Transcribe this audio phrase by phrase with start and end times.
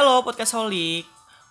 [0.00, 1.04] Hello podcast Holik.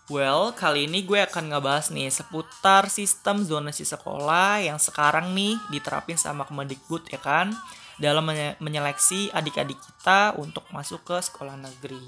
[0.09, 6.17] Well, kali ini gue akan ngebahas nih seputar sistem zonasi sekolah yang sekarang nih diterapin
[6.17, 7.53] sama Kemendikbud ya kan
[8.01, 8.25] dalam
[8.57, 12.01] menyeleksi adik-adik kita untuk masuk ke sekolah negeri.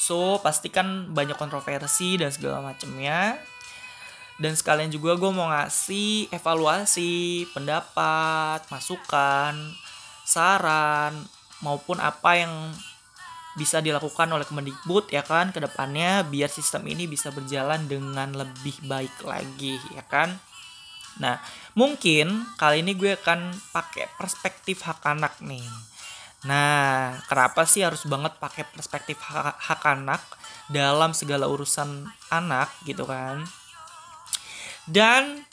[0.00, 3.36] So, pastikan banyak kontroversi dan segala macamnya.
[4.40, 9.52] Dan sekalian juga gue mau ngasih evaluasi, pendapat, masukan,
[10.24, 11.12] saran,
[11.60, 12.72] maupun apa yang
[13.52, 18.80] bisa dilakukan oleh Kemendikbud ya kan ke depannya biar sistem ini bisa berjalan dengan lebih
[18.88, 20.40] baik lagi ya kan.
[21.20, 21.36] Nah,
[21.76, 25.64] mungkin kali ini gue akan pakai perspektif hak anak nih.
[26.48, 30.22] Nah, kenapa sih harus banget pakai perspektif hak, hak anak
[30.72, 33.44] dalam segala urusan anak gitu kan?
[34.88, 35.44] Dan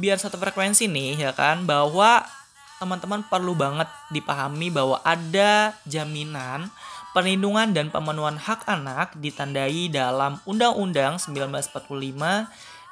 [0.00, 2.24] biar satu frekuensi nih ya kan bahwa
[2.76, 6.68] teman-teman perlu banget dipahami bahwa ada jaminan
[7.16, 11.88] Perlindungan dan pemenuhan hak anak ditandai dalam Undang-Undang 1945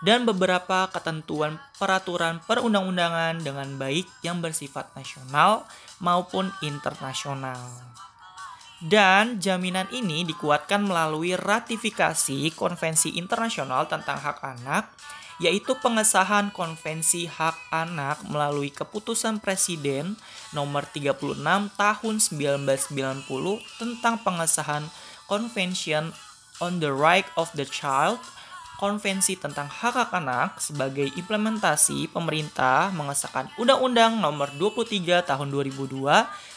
[0.01, 5.69] dan beberapa ketentuan peraturan perundang-undangan dengan baik yang bersifat nasional
[6.01, 7.61] maupun internasional.
[8.81, 14.89] Dan jaminan ini dikuatkan melalui ratifikasi Konvensi Internasional tentang Hak Anak
[15.43, 20.15] yaitu pengesahan Konvensi Hak Anak melalui keputusan Presiden
[20.55, 21.43] nomor 36
[21.75, 23.27] tahun 1990
[23.81, 24.87] tentang pengesahan
[25.27, 26.15] Convention
[26.63, 28.23] on the Right of the Child
[28.75, 36.03] Konvensi tentang hak hak anak sebagai implementasi pemerintah mengesahkan Undang-Undang Nomor 23 Tahun 2002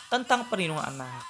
[0.09, 1.21] tentang perlindungan anak.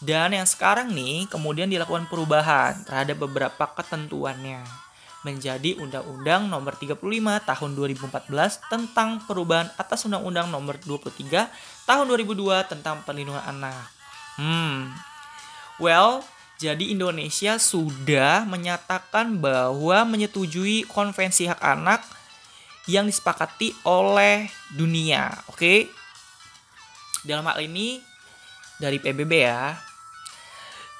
[0.00, 4.83] Dan yang sekarang nih kemudian dilakukan perubahan terhadap beberapa ketentuannya
[5.24, 7.00] menjadi Undang-Undang Nomor 35
[7.48, 11.48] Tahun 2014 tentang perubahan atas Undang-Undang Nomor 23
[11.88, 13.88] Tahun 2002 tentang perlindungan anak.
[14.36, 14.92] Hmm.
[15.80, 16.22] Well,
[16.60, 22.04] jadi Indonesia sudah menyatakan bahwa menyetujui konvensi hak anak
[22.86, 25.58] yang disepakati oleh dunia, oke?
[25.58, 25.78] Okay?
[27.24, 27.98] Dalam hal ini
[28.78, 29.76] dari PBB ya.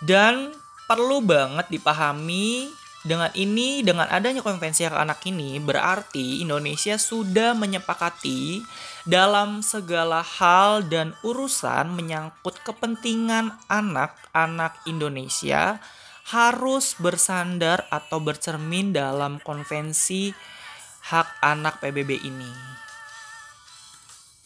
[0.05, 0.53] Dan
[0.85, 2.69] perlu banget dipahami
[3.05, 8.65] dengan ini, dengan adanya konvensi hak anak ini, berarti Indonesia sudah menyepakati
[9.05, 15.85] dalam segala hal dan urusan menyangkut kepentingan anak-anak Indonesia
[16.33, 20.33] harus bersandar atau bercermin dalam konvensi
[21.13, 22.49] hak anak PBB ini.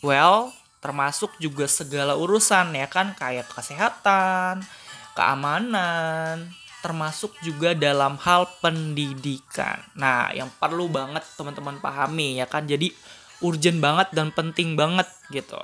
[0.02, 0.50] Well,
[0.82, 4.66] termasuk juga segala urusan ya kan kayak kesehatan,
[5.14, 9.82] keamanan, termasuk juga dalam hal pendidikan.
[9.98, 12.66] Nah, yang perlu banget teman-teman pahami ya kan.
[12.66, 12.94] Jadi
[13.42, 15.58] urgent banget dan penting banget gitu.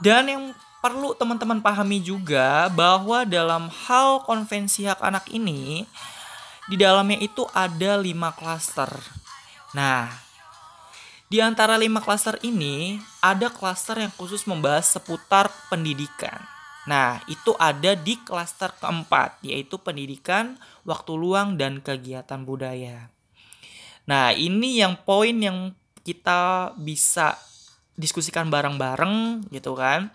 [0.00, 0.44] Dan yang
[0.80, 5.84] perlu teman-teman pahami juga bahwa dalam hal konvensi hak anak ini
[6.70, 8.88] di dalamnya itu ada lima klaster.
[9.76, 10.08] Nah,
[11.30, 16.59] di antara lima klaster ini ada klaster yang khusus membahas seputar pendidikan.
[16.90, 23.14] Nah, itu ada di klaster keempat, yaitu pendidikan, waktu luang, dan kegiatan budaya.
[24.10, 25.70] Nah, ini yang poin yang
[26.02, 27.38] kita bisa
[27.94, 30.10] diskusikan bareng-bareng gitu kan.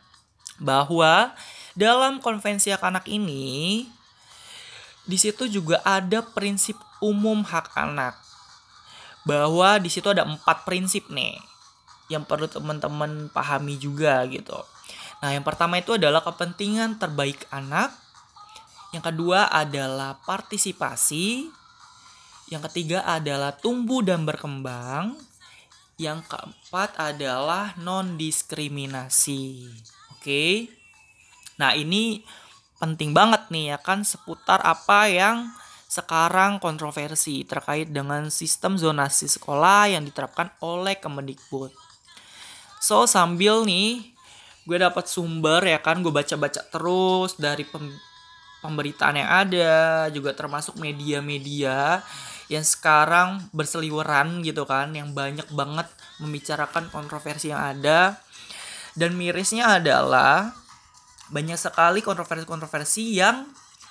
[0.59, 1.31] Bahwa
[1.80, 3.88] dalam konvensi hak anak ini,
[5.07, 8.19] di situ juga ada prinsip umum hak anak.
[9.24, 11.40] Bahwa di situ ada empat prinsip nih
[12.12, 14.59] yang perlu teman-teman pahami juga gitu.
[15.24, 17.94] Nah, yang pertama itu adalah kepentingan terbaik anak.
[18.96, 21.52] Yang kedua adalah partisipasi.
[22.48, 25.20] Yang ketiga adalah tumbuh dan berkembang.
[25.96, 29.72] Yang keempat adalah non-diskriminasi.
[30.16, 30.72] Oke.
[31.56, 32.24] Nah, ini
[32.80, 35.48] penting banget nih ya kan seputar apa yang
[35.88, 41.72] sekarang kontroversi terkait dengan sistem zonasi sekolah yang diterapkan oleh Kemendikbud.
[42.84, 44.15] So, sambil nih
[44.66, 47.94] gue dapat sumber ya kan gue baca-baca terus dari pem
[48.66, 52.01] pemberitaan yang ada juga termasuk media-media
[52.50, 55.86] yang sekarang berseliweran gitu kan yang banyak banget
[56.22, 58.22] membicarakan kontroversi yang ada.
[58.95, 60.56] Dan mirisnya adalah
[61.34, 63.50] banyak sekali kontroversi-kontroversi yang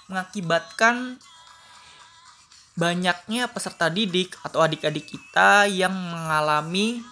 [0.08, 1.18] mengakibatkan
[2.74, 7.04] banyaknya peserta didik atau adik-adik kita yang mengalami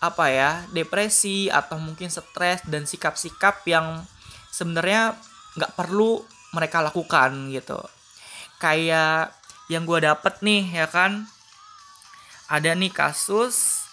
[0.00, 4.00] apa ya depresi atau mungkin stres dan sikap-sikap yang
[4.48, 5.12] sebenarnya
[5.60, 6.24] nggak perlu
[6.56, 7.78] mereka lakukan gitu.
[8.56, 9.36] Kayak
[9.68, 11.28] yang gue dapet nih ya kan?
[12.50, 13.86] Ada nih kasus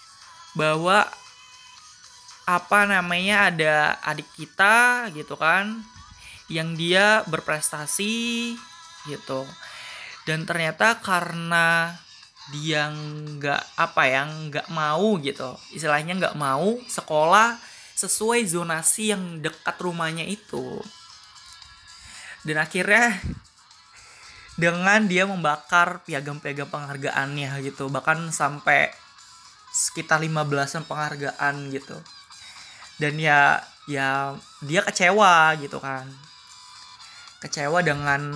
[0.56, 1.06] bahwa
[2.48, 5.84] apa namanya ada adik kita gitu kan
[6.48, 8.56] yang dia berprestasi
[9.04, 9.44] gitu.
[10.24, 11.92] Dan ternyata karena
[12.48, 15.56] dia nggak apa ya nggak mau gitu.
[15.72, 17.60] Istilahnya nggak mau sekolah
[17.98, 20.80] sesuai zonasi yang dekat rumahnya itu.
[22.46, 23.20] Dan akhirnya
[24.56, 27.92] dengan dia membakar piagam-piagam penghargaannya gitu.
[27.92, 28.90] Bahkan sampai
[29.68, 31.98] sekitar 15-an penghargaan gitu.
[32.96, 34.34] Dan ya ya
[34.64, 36.08] dia kecewa gitu kan.
[37.44, 38.32] Kecewa dengan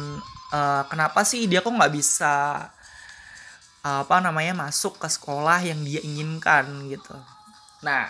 [0.53, 2.69] uh, kenapa sih dia kok nggak bisa
[3.83, 7.15] apa namanya masuk ke sekolah yang dia inginkan gitu
[7.83, 8.09] nah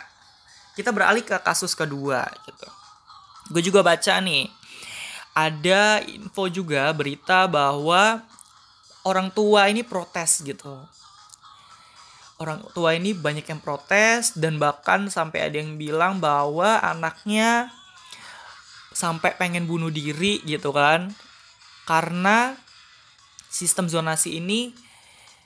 [0.76, 2.69] kita beralih ke kasus kedua gitu
[3.52, 4.52] gue juga baca nih
[5.32, 8.20] ada info juga berita bahwa
[9.08, 10.76] orang tua ini protes gitu.
[12.36, 17.70] Orang tua ini banyak yang protes dan bahkan sampai ada yang bilang bahwa anaknya
[18.90, 21.14] sampai pengen bunuh diri gitu kan.
[21.86, 22.58] Karena
[23.46, 24.74] sistem zonasi ini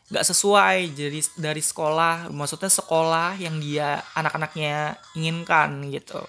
[0.06, 6.22] nggak sesuai jadi dari sekolah maksudnya sekolah yang dia anak-anaknya inginkan gitu.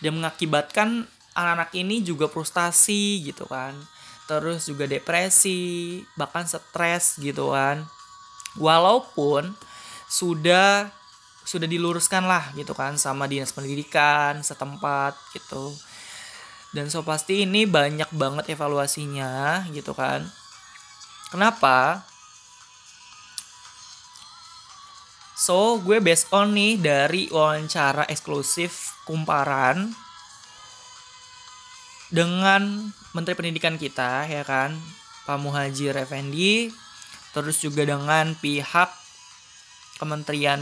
[0.00, 1.04] Dan mengakibatkan
[1.34, 3.74] anak-anak ini juga frustasi gitu kan.
[4.30, 7.82] Terus juga depresi bahkan stres gitu kan.
[8.54, 9.54] Walaupun
[10.10, 10.90] sudah
[11.42, 15.74] sudah diluruskan lah gitu kan sama dinas pendidikan setempat gitu.
[16.70, 20.22] Dan so pasti ini banyak banget evaluasinya gitu kan.
[21.34, 22.06] Kenapa
[25.40, 29.96] so gue based on nih dari wawancara eksklusif kumparan
[32.12, 34.76] dengan Menteri Pendidikan kita ya kan?
[35.24, 36.68] Pak Muhajir Effendi
[37.32, 38.92] terus juga dengan pihak
[39.96, 40.60] Kementerian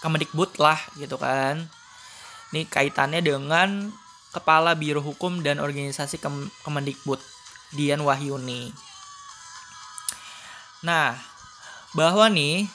[0.00, 1.68] Kemendikbud lah gitu kan?
[2.54, 3.92] Ini kaitannya dengan
[4.32, 6.22] Kepala Biro Hukum dan Organisasi
[6.64, 7.20] Kemendikbud
[7.74, 8.72] Dian Wahyuni.
[10.86, 11.18] Nah
[11.92, 12.70] bahwa nih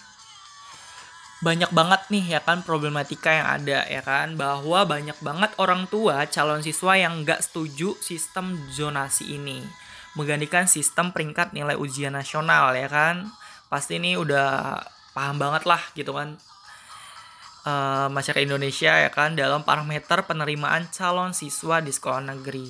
[1.41, 6.29] banyak banget nih ya kan problematika yang ada ya kan bahwa banyak banget orang tua
[6.29, 9.65] calon siswa yang nggak setuju sistem zonasi ini.
[10.13, 13.33] Menggantikan sistem peringkat nilai ujian nasional ya kan.
[13.73, 14.77] Pasti ini udah
[15.17, 16.37] paham banget lah gitu kan
[17.65, 22.69] uh, masyarakat Indonesia ya kan dalam parameter penerimaan calon siswa di sekolah negeri.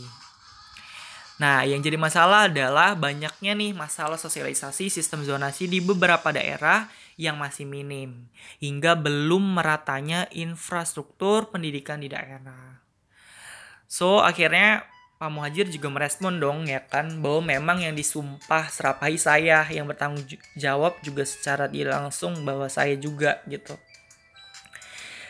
[1.42, 6.86] Nah, yang jadi masalah adalah banyaknya nih masalah sosialisasi sistem zonasi di beberapa daerah
[7.22, 12.82] yang masih minim, hingga belum meratanya infrastruktur pendidikan di daerah.
[13.86, 14.90] So, akhirnya
[15.22, 20.26] Pak Muhajir juga merespon dong ya kan bahwa memang yang disumpah serapai saya yang bertanggung
[20.58, 23.78] jawab juga secara langsung bahwa saya juga gitu.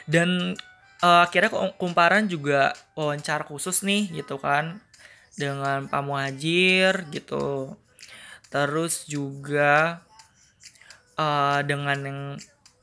[0.07, 0.55] Dan
[1.03, 4.79] uh, akhirnya kumparan juga wawancara khusus nih gitu kan
[5.35, 7.75] dengan Pak Muhajir gitu
[8.51, 10.03] terus juga
[11.21, 12.21] uh, dengan yang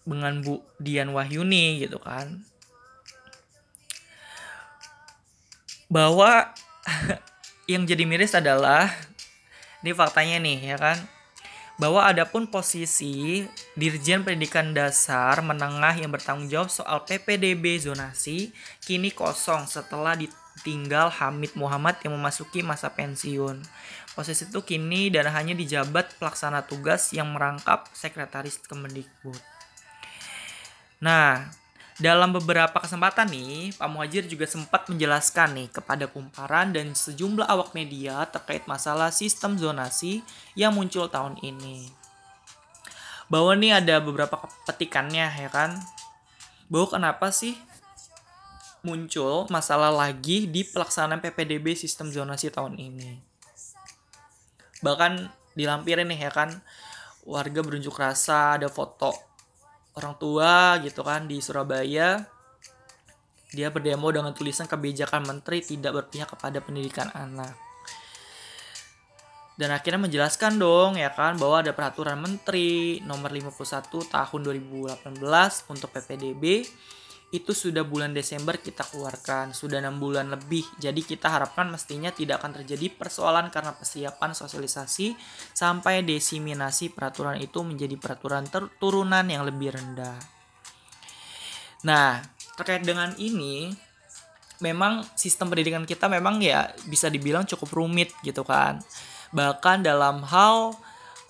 [0.07, 2.47] dengan Bu Dian Wahyuni gitu kan
[5.91, 6.55] bahwa
[7.73, 8.89] yang jadi miris adalah
[9.83, 10.99] ini faktanya nih ya kan
[11.79, 13.47] bahwa adapun posisi
[13.79, 18.51] Dirjen Pendidikan Dasar Menengah yang bertanggung jawab soal PPDB zonasi
[18.83, 23.63] kini kosong setelah ditinggal Hamid Muhammad yang memasuki masa pensiun.
[24.19, 29.39] Posisi itu kini dan hanya dijabat pelaksana tugas yang merangkap sekretaris Kemendikbud.
[30.99, 31.47] Nah,
[32.03, 37.79] dalam beberapa kesempatan nih, Pak Muhajir juga sempat menjelaskan nih kepada kumparan dan sejumlah awak
[37.79, 40.27] media terkait masalah sistem zonasi
[40.59, 41.87] yang muncul tahun ini.
[43.31, 44.35] Bahwa nih ada beberapa
[44.67, 45.79] petikannya ya kan.
[46.67, 47.55] Bahwa kenapa sih
[48.83, 53.28] muncul masalah lagi di pelaksanaan PPDB sistem zonasi tahun ini.
[54.85, 55.13] Bahkan
[55.59, 56.51] dilampirin nih ya kan.
[57.29, 59.13] Warga berunjuk rasa ada foto
[59.99, 62.25] orang tua gitu kan di Surabaya.
[63.53, 67.57] Dia berdemo dengan tulisan kebijakan menteri tidak berpihak kepada pendidikan anak.
[69.59, 75.19] Dan akhirnya menjelaskan dong ya kan bahwa ada peraturan menteri nomor 51 tahun 2018
[75.67, 76.63] untuk PPDB
[77.29, 80.65] itu sudah bulan Desember kita keluarkan sudah enam bulan lebih.
[80.81, 85.13] Jadi kita harapkan mestinya tidak akan terjadi persoalan karena persiapan sosialisasi
[85.53, 88.49] sampai desiminasi peraturan itu menjadi peraturan
[88.81, 90.17] turunan yang lebih rendah.
[91.85, 92.25] Nah
[92.57, 93.77] terkait dengan ini
[94.65, 98.81] memang sistem pendidikan kita memang ya bisa dibilang cukup rumit gitu kan.
[99.37, 100.73] Bahkan dalam hal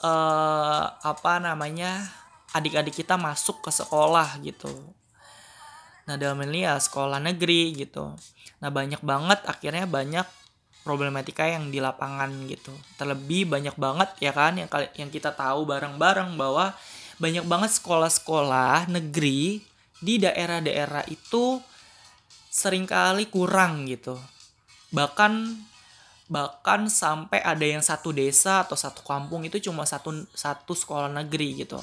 [0.06, 2.06] uh, apa namanya
[2.54, 4.97] adik-adik kita masuk ke sekolah gitu
[6.08, 8.16] Nah dalam ini ya sekolah negeri gitu.
[8.64, 10.24] Nah banyak banget akhirnya banyak
[10.80, 12.72] problematika yang di lapangan gitu.
[12.96, 16.72] Terlebih banyak banget ya kan yang yang kita tahu bareng-bareng bahwa
[17.20, 19.60] banyak banget sekolah-sekolah negeri
[20.00, 21.60] di daerah-daerah itu
[22.48, 24.16] sering kali kurang gitu.
[24.96, 25.32] Bahkan
[26.32, 31.68] bahkan sampai ada yang satu desa atau satu kampung itu cuma satu satu sekolah negeri
[31.68, 31.76] gitu.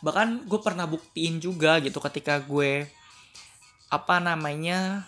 [0.00, 2.88] Bahkan gue pernah buktiin juga gitu ketika gue
[3.94, 5.06] apa namanya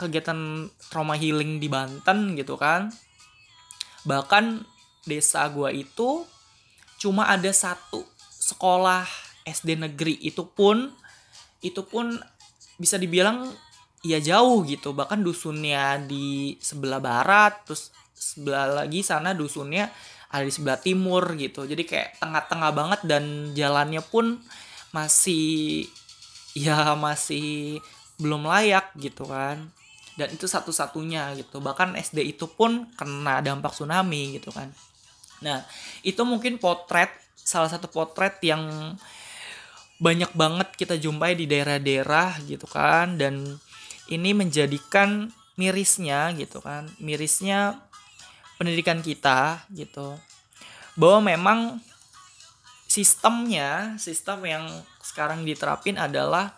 [0.00, 2.88] kegiatan trauma healing di Banten gitu kan.
[4.08, 4.64] Bahkan
[5.04, 6.24] desa gua itu
[6.96, 8.00] cuma ada satu
[8.40, 9.04] sekolah
[9.44, 10.88] SD negeri itu pun
[11.60, 12.16] itu pun
[12.80, 13.44] bisa dibilang
[14.00, 14.96] ya jauh gitu.
[14.96, 19.92] Bahkan dusunnya di sebelah barat terus sebelah lagi sana dusunnya
[20.32, 21.68] ada di sebelah timur gitu.
[21.68, 24.40] Jadi kayak tengah-tengah banget dan jalannya pun
[24.96, 25.84] masih
[26.54, 27.78] ya masih
[28.20, 29.70] belum layak gitu kan.
[30.18, 31.64] Dan itu satu-satunya gitu.
[31.64, 34.68] Bahkan SD itu pun kena dampak tsunami gitu kan.
[35.40, 35.64] Nah
[36.04, 38.94] itu mungkin potret salah satu potret yang
[40.00, 43.16] banyak banget kita jumpai di daerah-daerah gitu kan.
[43.16, 43.56] Dan
[44.12, 46.90] ini menjadikan mirisnya gitu kan.
[47.00, 47.80] Mirisnya
[48.60, 50.20] pendidikan kita gitu.
[51.00, 51.80] Bahwa memang
[52.90, 54.64] sistemnya sistem yang
[55.00, 56.54] sekarang diterapin adalah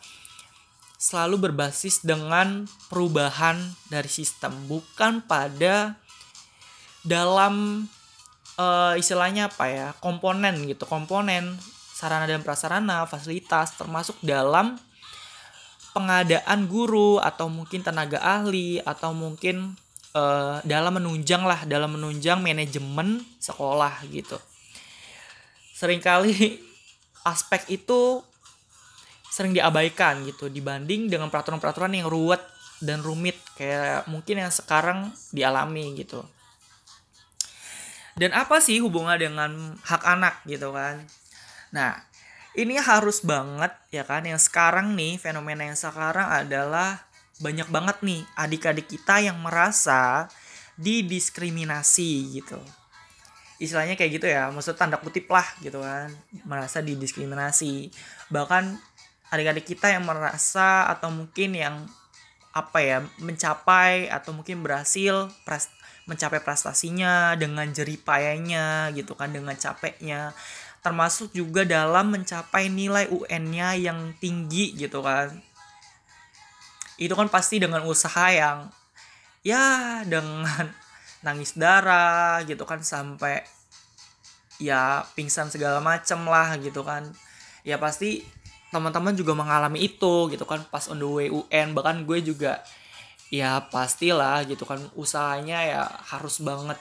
[1.02, 3.58] selalu berbasis dengan perubahan
[3.90, 4.54] dari sistem.
[4.70, 5.98] Bukan pada
[7.02, 7.86] dalam
[8.54, 10.86] uh, istilahnya apa ya komponen gitu.
[10.86, 11.58] Komponen
[11.90, 14.78] sarana dan prasarana fasilitas termasuk dalam
[15.92, 19.76] pengadaan guru atau mungkin tenaga ahli atau mungkin
[20.16, 24.38] uh, dalam menunjang lah dalam menunjang manajemen sekolah gitu.
[25.76, 26.62] Seringkali
[27.32, 28.22] aspek itu
[29.32, 32.44] sering diabaikan gitu dibanding dengan peraturan-peraturan yang ruwet
[32.84, 36.20] dan rumit kayak mungkin yang sekarang dialami gitu.
[38.12, 41.00] Dan apa sih hubungan dengan hak anak gitu kan?
[41.72, 41.96] Nah,
[42.52, 47.00] ini harus banget ya kan yang sekarang nih fenomena yang sekarang adalah
[47.40, 50.28] banyak banget nih adik-adik kita yang merasa
[50.76, 52.60] didiskriminasi gitu.
[53.62, 56.10] Istilahnya kayak gitu ya, maksud tanda kutip lah gitu kan,
[56.44, 57.94] merasa didiskriminasi.
[58.28, 58.76] Bahkan
[59.32, 61.88] adik-adik kita yang merasa atau mungkin yang
[62.52, 65.72] apa ya mencapai atau mungkin berhasil pres
[66.04, 70.36] mencapai prestasinya dengan jeripayanya gitu kan dengan capeknya.
[70.84, 75.32] Termasuk juga dalam mencapai nilai UN-nya yang tinggi gitu kan.
[77.00, 78.68] Itu kan pasti dengan usaha yang
[79.46, 80.68] ya dengan
[81.24, 83.46] nangis darah gitu kan sampai
[84.58, 87.14] ya pingsan segala macem lah gitu kan.
[87.62, 88.26] Ya pasti
[88.72, 90.64] teman-teman juga mengalami itu gitu kan.
[90.72, 92.64] Pas on the way UN bahkan gue juga
[93.28, 94.80] ya pastilah gitu kan.
[94.96, 96.80] Usahanya ya harus banget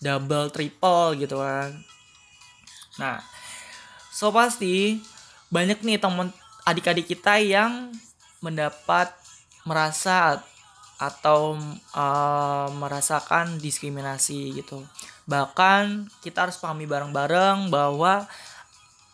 [0.00, 1.76] double triple gitu kan.
[2.96, 3.20] Nah
[4.10, 5.04] so pasti
[5.52, 6.32] banyak nih teman
[6.66, 7.92] adik-adik kita yang
[8.42, 9.12] mendapat
[9.68, 10.40] merasa
[10.96, 11.60] atau
[11.92, 14.80] uh, merasakan diskriminasi gitu.
[15.28, 18.24] Bahkan kita harus pahami bareng-bareng bahwa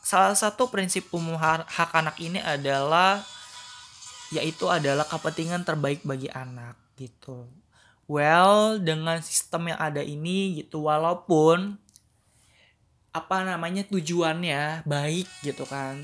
[0.02, 3.22] salah satu prinsip umum hak anak ini adalah
[4.34, 7.46] yaitu adalah kepentingan terbaik bagi anak gitu.
[8.10, 11.78] Well, dengan sistem yang ada ini gitu walaupun
[13.14, 16.02] apa namanya tujuannya baik gitu kan.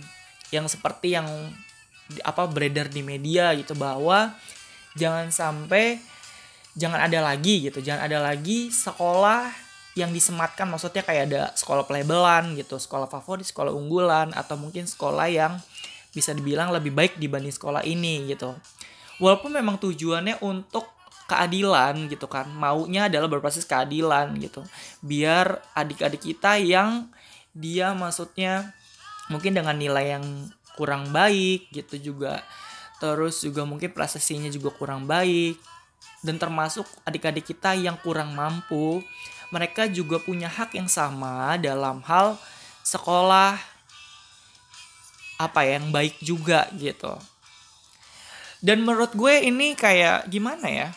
[0.54, 1.26] Yang seperti yang
[2.24, 4.32] apa beredar di media gitu bahwa
[4.96, 6.00] jangan sampai
[6.78, 9.67] jangan ada lagi gitu, jangan ada lagi sekolah
[9.98, 15.26] yang disematkan maksudnya kayak ada sekolah pelabelan gitu sekolah favorit sekolah unggulan atau mungkin sekolah
[15.26, 15.58] yang
[16.14, 18.56] bisa dibilang lebih baik dibanding sekolah ini gitu.
[19.18, 22.48] Walaupun memang tujuannya untuk keadilan gitu kan.
[22.48, 24.64] Maunya adalah berbasis keadilan gitu.
[25.04, 27.12] Biar adik-adik kita yang
[27.52, 28.72] dia maksudnya
[29.28, 30.24] mungkin dengan nilai yang
[30.74, 32.40] kurang baik gitu juga.
[32.98, 35.60] Terus juga mungkin prestasinya juga kurang baik.
[36.24, 39.04] Dan termasuk adik-adik kita yang kurang mampu
[39.48, 42.36] mereka juga punya hak yang sama dalam hal
[42.84, 43.56] sekolah
[45.38, 47.14] apa yang baik juga gitu.
[48.58, 50.88] Dan menurut gue ini kayak gimana ya?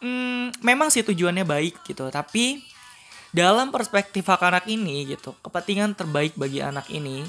[0.00, 2.60] Hmm, memang sih tujuannya baik gitu, tapi
[3.32, 7.24] dalam perspektif hak anak ini gitu, kepentingan terbaik bagi anak ini,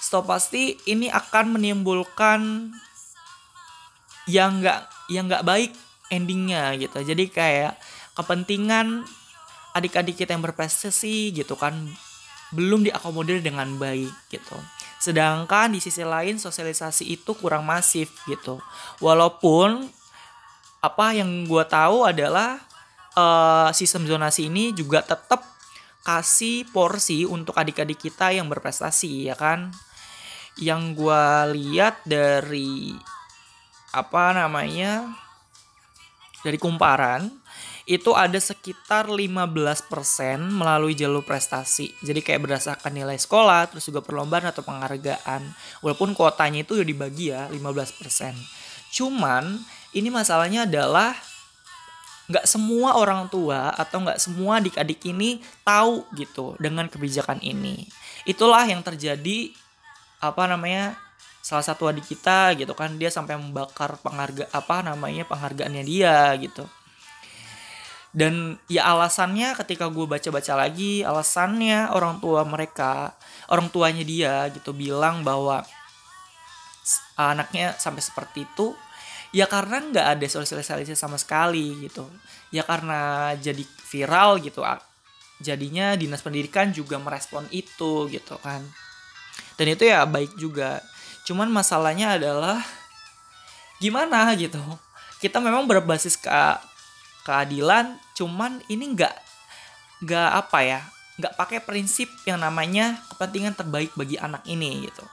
[0.00, 2.72] stop pasti ini akan menimbulkan
[4.28, 5.72] yang nggak yang nggak baik
[6.12, 7.00] endingnya gitu.
[7.04, 7.76] Jadi kayak
[8.18, 9.06] kepentingan
[9.78, 11.78] adik-adik kita yang berprestasi gitu kan
[12.50, 14.56] belum diakomodir dengan baik gitu.
[14.98, 18.58] Sedangkan di sisi lain sosialisasi itu kurang masif gitu.
[18.98, 19.86] Walaupun
[20.82, 22.58] apa yang gue tahu adalah
[23.14, 25.44] uh, sistem zonasi ini juga tetap
[26.06, 29.68] kasih porsi untuk adik-adik kita yang berprestasi ya kan
[30.56, 32.96] yang gue lihat dari
[33.92, 35.04] apa namanya
[36.40, 37.28] dari kumparan
[37.88, 39.88] itu ada sekitar 15%
[40.44, 41.96] melalui jalur prestasi.
[42.04, 45.40] Jadi kayak berdasarkan nilai sekolah, terus juga perlombaan atau penghargaan.
[45.80, 48.36] Walaupun kuotanya itu udah dibagi ya 15%.
[48.92, 49.56] Cuman
[49.96, 51.16] ini masalahnya adalah
[52.28, 57.88] nggak semua orang tua atau nggak semua adik-adik ini tahu gitu dengan kebijakan ini.
[58.28, 59.48] Itulah yang terjadi
[60.20, 61.00] apa namanya
[61.40, 66.68] salah satu adik kita gitu kan dia sampai membakar pengharga apa namanya penghargaannya dia gitu
[68.16, 73.12] dan ya alasannya ketika gue baca-baca lagi alasannya orang tua mereka
[73.52, 75.60] orang tuanya dia gitu bilang bahwa
[77.20, 78.72] anaknya sampai seperti itu
[79.32, 82.08] ya karena nggak ada sosialisasi sama sekali gitu.
[82.48, 83.60] Ya karena jadi
[83.92, 84.64] viral gitu
[85.38, 88.64] jadinya dinas pendidikan juga merespon itu gitu kan.
[89.60, 90.80] Dan itu ya baik juga.
[91.28, 92.62] Cuman masalahnya adalah
[93.78, 94.60] gimana gitu?
[95.20, 96.30] Kita memang berbasis ke
[97.28, 99.14] keadilan cuman ini nggak
[100.08, 100.80] nggak apa ya
[101.18, 105.04] nggak pakai prinsip yang namanya kepentingan terbaik bagi anak ini gitu.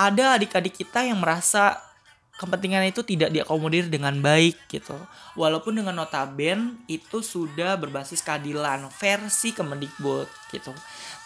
[0.00, 1.76] Ada adik-adik kita yang merasa
[2.40, 4.96] kepentingan itu tidak diakomodir dengan baik gitu.
[5.36, 10.72] Walaupun dengan notaben itu sudah berbasis keadilan versi Kemendikbud gitu.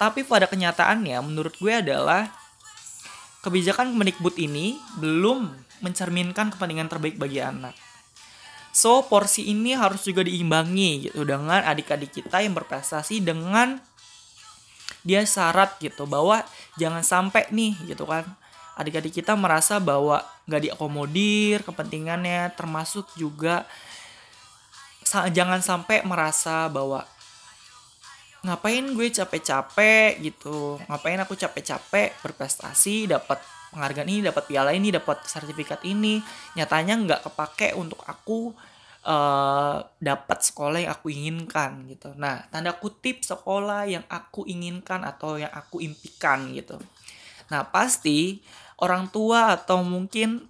[0.01, 2.27] Tapi pada kenyataannya menurut gue adalah
[3.47, 5.53] kebijakan Kemendikbud ini belum
[5.85, 7.92] mencerminkan kepentingan terbaik bagi anak
[8.73, 13.77] So porsi ini harus juga diimbangi gitu dengan adik-adik kita yang berprestasi dengan
[15.05, 16.41] dia syarat gitu bahwa
[16.81, 18.25] jangan sampai nih gitu kan.
[18.81, 23.69] Adik-adik kita merasa bahwa nggak diakomodir kepentingannya termasuk juga
[25.13, 27.05] jangan sampai merasa bahwa
[28.43, 30.81] ngapain gue capek-capek gitu.
[30.89, 33.39] Ngapain aku capek-capek berprestasi dapat
[33.73, 36.21] penghargaan ini dapat piala ini dapat sertifikat ini
[36.55, 38.53] nyatanya nggak kepake untuk aku
[39.09, 42.13] uh, dapat sekolah yang aku inginkan gitu.
[42.21, 46.77] Nah tanda kutip sekolah yang aku inginkan atau yang aku impikan gitu.
[47.49, 48.45] Nah pasti
[48.77, 50.45] orang tua atau mungkin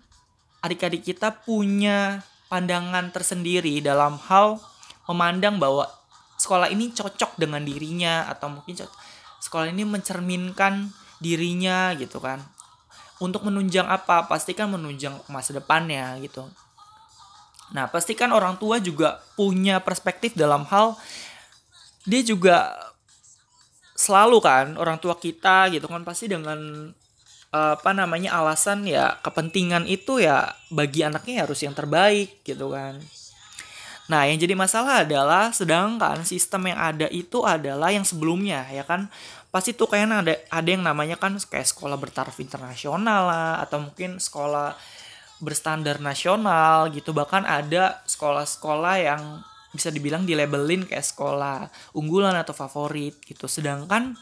[0.62, 4.60] adik-adik kita punya pandangan tersendiri dalam hal
[5.06, 5.88] memandang bahwa
[6.38, 8.74] sekolah ini cocok dengan dirinya atau mungkin
[9.42, 10.90] sekolah ini mencerminkan
[11.22, 12.42] dirinya gitu kan
[13.22, 14.26] untuk menunjang apa?
[14.26, 16.42] Pastikan menunjang masa depannya gitu.
[17.70, 20.98] Nah pastikan orang tua juga punya perspektif dalam hal
[22.02, 22.74] dia juga
[23.94, 26.90] selalu kan orang tua kita gitu kan pasti dengan
[27.52, 32.96] apa namanya alasan ya kepentingan itu ya bagi anaknya harus yang terbaik gitu kan.
[34.10, 39.12] Nah, yang jadi masalah adalah sedangkan sistem yang ada itu adalah yang sebelumnya ya kan
[39.52, 44.16] pasti tuh kayaknya ada ada yang namanya kan kayak sekolah bertaraf internasional lah atau mungkin
[44.16, 44.72] sekolah
[45.44, 47.12] berstandar nasional gitu.
[47.12, 49.22] Bahkan ada sekolah-sekolah yang
[49.76, 53.44] bisa dibilang di labelin kayak sekolah unggulan atau favorit gitu.
[53.44, 54.16] Sedangkan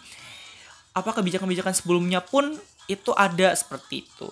[0.90, 2.58] apa kebijakan-kebijakan sebelumnya pun
[2.90, 4.30] itu ada seperti itu.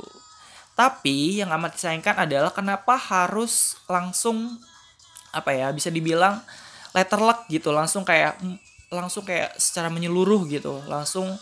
[0.74, 4.58] Tapi yang amat disayangkan adalah kenapa harus langsung
[5.30, 6.42] apa ya bisa dibilang
[6.90, 7.70] letterlock gitu.
[7.70, 8.42] Langsung kayak
[8.88, 10.80] langsung kayak secara menyeluruh gitu.
[10.88, 11.36] Langsung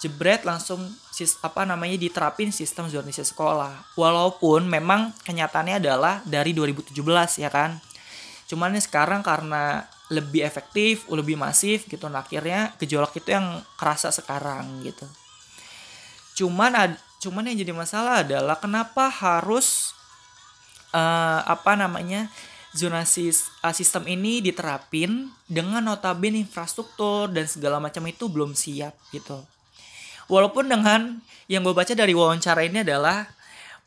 [0.00, 0.80] jebret langsung
[1.12, 3.96] sis, apa namanya diterapin sistem zonasi sekolah.
[3.96, 6.96] Walaupun memang kenyataannya adalah dari 2017
[7.40, 7.80] ya kan?
[8.48, 14.84] Cuman sekarang karena lebih efektif lebih masif gitu nah akhirnya gejolak itu yang kerasa sekarang
[14.84, 15.08] gitu.
[16.44, 16.92] Cuman ad,
[17.24, 19.96] cuman yang jadi masalah adalah kenapa harus
[20.92, 22.28] uh, apa namanya
[22.74, 23.30] zonasi
[23.62, 29.38] uh, sistem ini diterapin dengan notabene infrastruktur dan segala macam itu belum siap gitu.
[30.26, 33.30] Walaupun dengan yang gue baca dari wawancara ini adalah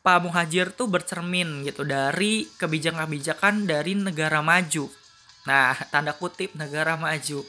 [0.00, 4.88] Pak Muhajir tuh bercermin gitu dari kebijakan-kebijakan dari negara maju.
[5.44, 7.44] Nah, tanda kutip negara maju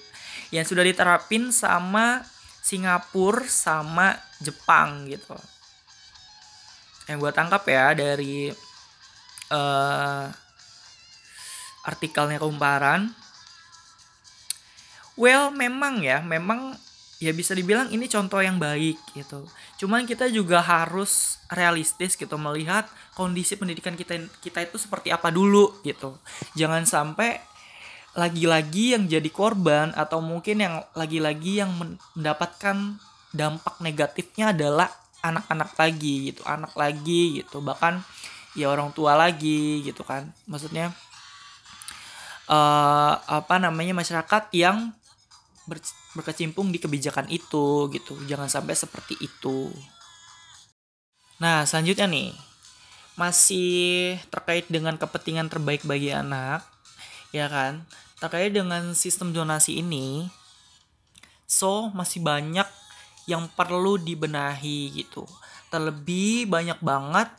[0.50, 2.26] yang sudah diterapin sama
[2.60, 5.38] Singapura sama Jepang gitu.
[7.08, 8.50] Yang gue tangkap ya dari
[9.54, 10.26] uh,
[11.90, 13.10] artikelnya kumparan
[15.18, 16.78] well memang ya memang
[17.20, 19.44] ya bisa dibilang ini contoh yang baik gitu.
[19.76, 25.84] Cuman kita juga harus realistis gitu melihat kondisi pendidikan kita kita itu seperti apa dulu
[25.84, 26.16] gitu.
[26.56, 27.44] Jangan sampai
[28.16, 31.76] lagi-lagi yang jadi korban atau mungkin yang lagi-lagi yang
[32.16, 32.98] mendapatkan
[33.36, 37.60] dampak negatifnya adalah anak-anak lagi gitu, anak lagi gitu.
[37.60, 38.00] Bahkan
[38.58, 40.90] ya orang tua lagi gitu kan maksudnya
[42.50, 44.92] uh, apa namanya masyarakat yang
[45.70, 45.78] ber,
[46.18, 48.18] berkecimpung di kebijakan itu gitu.
[48.26, 49.70] Jangan sampai seperti itu.
[51.40, 52.34] Nah selanjutnya nih
[53.16, 56.66] masih terkait dengan kepentingan terbaik bagi anak
[57.30, 57.86] ya kan?
[58.20, 60.28] Terkait dengan sistem zonasi ini
[61.50, 62.68] so masih banyak
[63.30, 65.24] yang perlu dibenahi gitu.
[65.70, 67.30] Terlebih banyak banget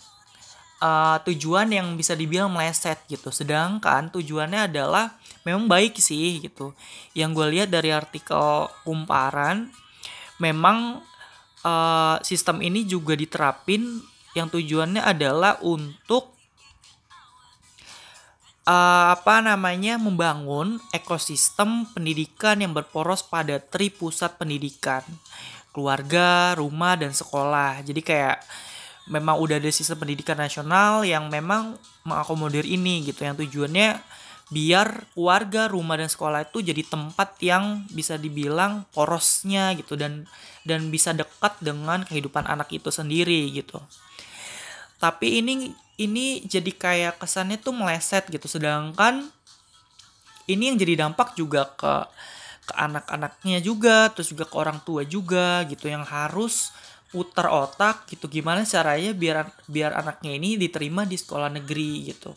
[0.81, 3.31] uh, tujuan yang bisa dibilang meleset gitu.
[3.31, 5.15] Sedangkan tujuannya adalah
[5.47, 6.75] memang baik sih gitu.
[7.15, 9.71] Yang gue lihat dari artikel kumparan
[10.41, 11.05] memang
[11.63, 14.01] uh, sistem ini juga diterapin
[14.33, 16.33] yang tujuannya adalah untuk
[18.65, 25.05] uh, apa namanya membangun ekosistem pendidikan yang berporos pada tri pusat pendidikan.
[25.71, 27.79] Keluarga, rumah dan sekolah.
[27.87, 28.43] Jadi kayak
[29.11, 31.75] memang udah ada sistem pendidikan nasional yang memang
[32.07, 33.99] mengakomodir ini gitu yang tujuannya
[34.51, 40.27] biar keluarga, rumah dan sekolah itu jadi tempat yang bisa dibilang porosnya gitu dan
[40.67, 43.79] dan bisa dekat dengan kehidupan anak itu sendiri gitu.
[44.99, 45.71] Tapi ini
[46.03, 49.31] ini jadi kayak kesannya tuh meleset gitu sedangkan
[50.51, 51.95] ini yang jadi dampak juga ke
[52.71, 56.71] ke anak-anaknya juga terus juga ke orang tua juga gitu yang harus
[57.11, 58.31] putar otak gitu.
[58.31, 62.33] Gimana caranya biar biar anaknya ini diterima di sekolah negeri gitu.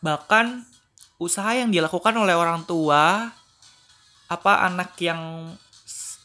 [0.00, 0.64] Bahkan
[1.20, 3.28] usaha yang dilakukan oleh orang tua
[4.26, 5.52] apa anak yang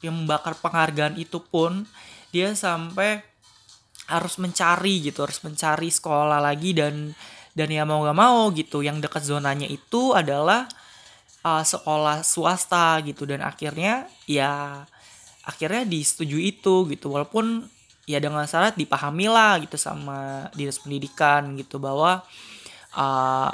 [0.01, 1.85] yang membakar penghargaan itu pun
[2.33, 3.21] dia sampai
[4.09, 7.13] harus mencari gitu harus mencari sekolah lagi dan
[7.51, 8.79] dan ya mau gak mau gitu.
[8.83, 10.67] Yang dekat zonanya itu adalah
[11.43, 13.27] uh, sekolah swasta gitu.
[13.27, 14.83] Dan akhirnya ya
[15.45, 17.13] akhirnya disetujui itu gitu.
[17.13, 17.65] Walaupun
[18.09, 22.25] ya dengan syarat dipahami lah gitu sama dinas pendidikan gitu bahwa
[22.97, 23.51] uh,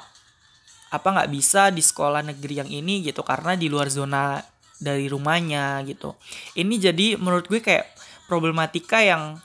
[0.87, 4.39] apa nggak bisa di sekolah negeri yang ini gitu karena di luar zona
[4.79, 6.15] dari rumahnya gitu.
[6.55, 7.91] Ini jadi menurut gue kayak
[8.29, 9.35] problematika yang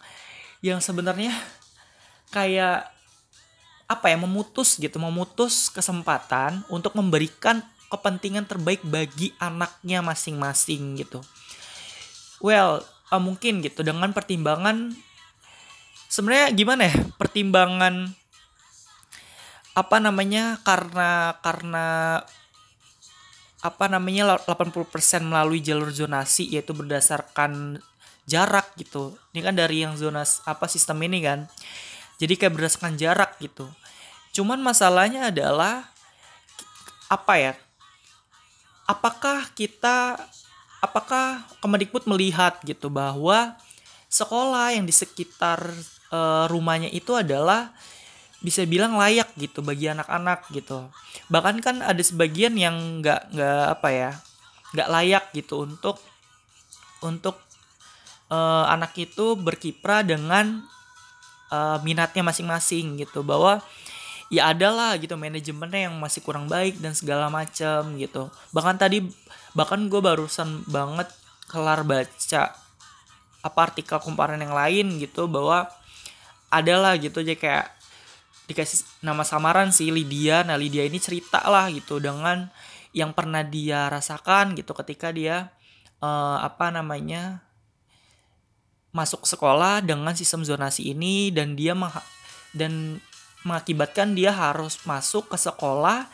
[0.62, 1.35] yang sebenarnya
[2.31, 2.87] kayak
[3.90, 7.61] apa ya memutus gitu memutus kesempatan untuk memberikan
[7.92, 11.20] kepentingan terbaik bagi anaknya masing-masing gitu
[12.42, 14.92] well uh, mungkin gitu dengan pertimbangan
[16.12, 18.12] sebenarnya gimana ya pertimbangan
[19.72, 22.20] apa namanya karena karena
[23.62, 24.74] apa namanya 80%
[25.22, 27.78] melalui jalur zonasi yaitu berdasarkan
[28.26, 29.14] jarak gitu.
[29.33, 31.46] Ini kan dari yang zona apa sistem ini kan.
[32.18, 33.70] Jadi kayak berdasarkan jarak gitu.
[34.35, 35.88] Cuman masalahnya adalah
[37.07, 37.52] apa ya
[38.88, 40.16] apakah kita
[40.83, 43.55] apakah Kemendikbud melihat gitu bahwa
[44.11, 45.62] sekolah yang di sekitar
[46.11, 47.71] uh, rumahnya itu adalah
[48.42, 50.90] bisa bilang layak gitu bagi anak-anak gitu.
[51.31, 54.11] Bahkan kan ada sebagian yang nggak nggak apa ya
[54.75, 56.03] nggak layak gitu untuk
[57.05, 57.38] untuk
[58.33, 60.66] uh, anak itu berkiprah dengan
[61.55, 63.62] uh, minatnya masing-masing gitu bahwa
[64.33, 68.33] ya adalah gitu manajemennya yang masih kurang baik dan segala macam gitu.
[68.51, 69.05] Bahkan tadi
[69.52, 71.08] bahkan gue barusan banget
[71.48, 72.56] kelar baca
[73.42, 75.68] apa artikel kumparan yang lain gitu bahwa
[76.48, 77.66] adalah gitu aja kayak
[78.46, 80.44] dikasih nama samaran sih Lydia.
[80.44, 82.52] Nah Lydia ini cerita lah gitu dengan
[82.92, 85.48] yang pernah dia rasakan gitu ketika dia
[86.04, 87.40] uh, apa namanya
[88.92, 91.72] masuk sekolah dengan sistem zonasi ini dan dia
[92.52, 93.00] dan
[93.42, 96.04] mengakibatkan dia harus masuk ke sekolah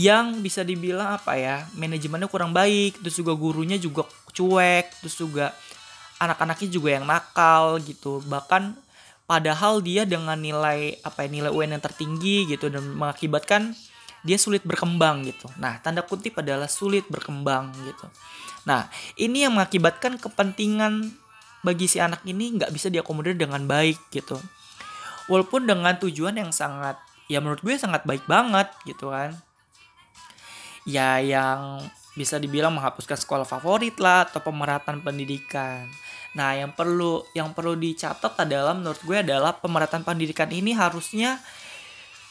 [0.00, 5.52] yang bisa dibilang apa ya manajemennya kurang baik terus juga gurunya juga cuek terus juga
[6.22, 8.22] anak-anaknya juga yang nakal gitu.
[8.24, 8.78] Bahkan
[9.28, 13.74] padahal dia dengan nilai apa ya nilai UN yang tertinggi gitu dan mengakibatkan
[14.22, 15.50] dia sulit berkembang gitu.
[15.58, 18.06] Nah tanda kutip adalah sulit berkembang gitu.
[18.64, 18.86] Nah
[19.18, 21.10] ini yang mengakibatkan kepentingan
[21.60, 24.38] bagi si anak ini nggak bisa diakomodir dengan baik gitu.
[25.28, 26.96] Walaupun dengan tujuan yang sangat
[27.28, 29.36] ya menurut gue sangat baik banget gitu kan
[30.88, 35.88] ya yang bisa dibilang menghapuskan sekolah favorit lah atau pemerataan pendidikan.
[36.32, 41.40] Nah, yang perlu yang perlu dicatat adalah menurut gue adalah pemerataan pendidikan ini harusnya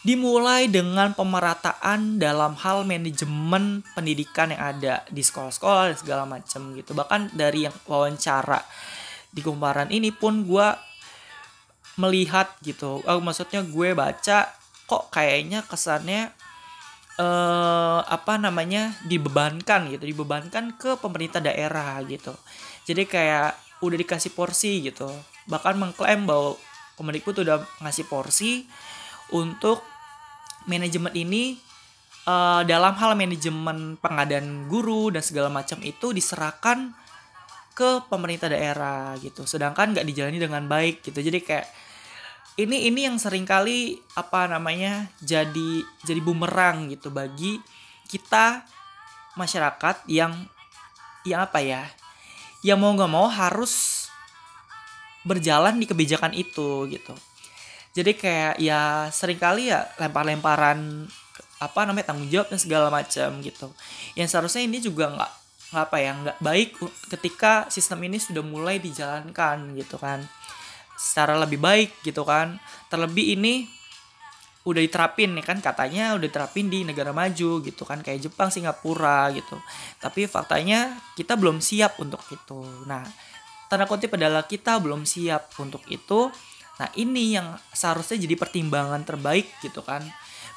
[0.01, 6.97] dimulai dengan pemerataan dalam hal manajemen pendidikan yang ada di sekolah-sekolah dan segala macam gitu.
[6.97, 8.61] Bahkan dari yang wawancara
[9.31, 10.67] di kumparan ini pun gue
[11.99, 14.47] melihat gitu oh, maksudnya gue baca
[14.87, 16.31] kok kayaknya kesannya
[17.19, 22.31] eh apa namanya dibebankan gitu dibebankan ke pemerintah daerah gitu.
[22.87, 25.09] Jadi kayak udah dikasih porsi gitu.
[25.49, 26.55] Bahkan mengklaim bahwa
[26.95, 28.69] Kemendikbud udah ngasih porsi
[29.33, 29.81] untuk
[30.69, 31.57] manajemen ini
[32.29, 36.93] uh, dalam hal manajemen pengadaan guru dan segala macam itu diserahkan
[37.73, 39.49] ke pemerintah daerah gitu.
[39.49, 41.17] Sedangkan nggak dijalani dengan baik gitu.
[41.23, 41.65] Jadi kayak
[42.59, 47.63] ini ini yang sering kali apa namanya jadi jadi bumerang gitu bagi
[48.11, 48.67] kita
[49.39, 50.35] masyarakat yang
[51.23, 51.87] yang apa ya
[52.61, 54.05] yang mau nggak mau harus
[55.21, 57.13] berjalan di kebijakan itu gitu.
[57.91, 61.07] Jadi kayak ya sering kali ya lempar-lemparan
[61.61, 63.69] apa namanya tanggung jawab dan segala macam gitu.
[64.17, 65.31] Yang seharusnya ini juga nggak
[65.71, 66.69] nggak apa ya nggak baik
[67.07, 70.27] ketika sistem ini sudah mulai dijalankan gitu kan
[71.01, 72.61] secara lebih baik gitu kan.
[72.93, 73.65] Terlebih ini
[74.61, 79.33] udah diterapin nih kan katanya udah diterapin di negara maju gitu kan kayak Jepang Singapura
[79.33, 79.57] gitu.
[79.97, 82.61] Tapi faktanya kita belum siap untuk itu.
[82.85, 83.01] Nah
[83.65, 86.29] tanda kutip adalah kita belum siap untuk itu.
[86.77, 90.05] Nah ini yang seharusnya jadi pertimbangan terbaik gitu kan.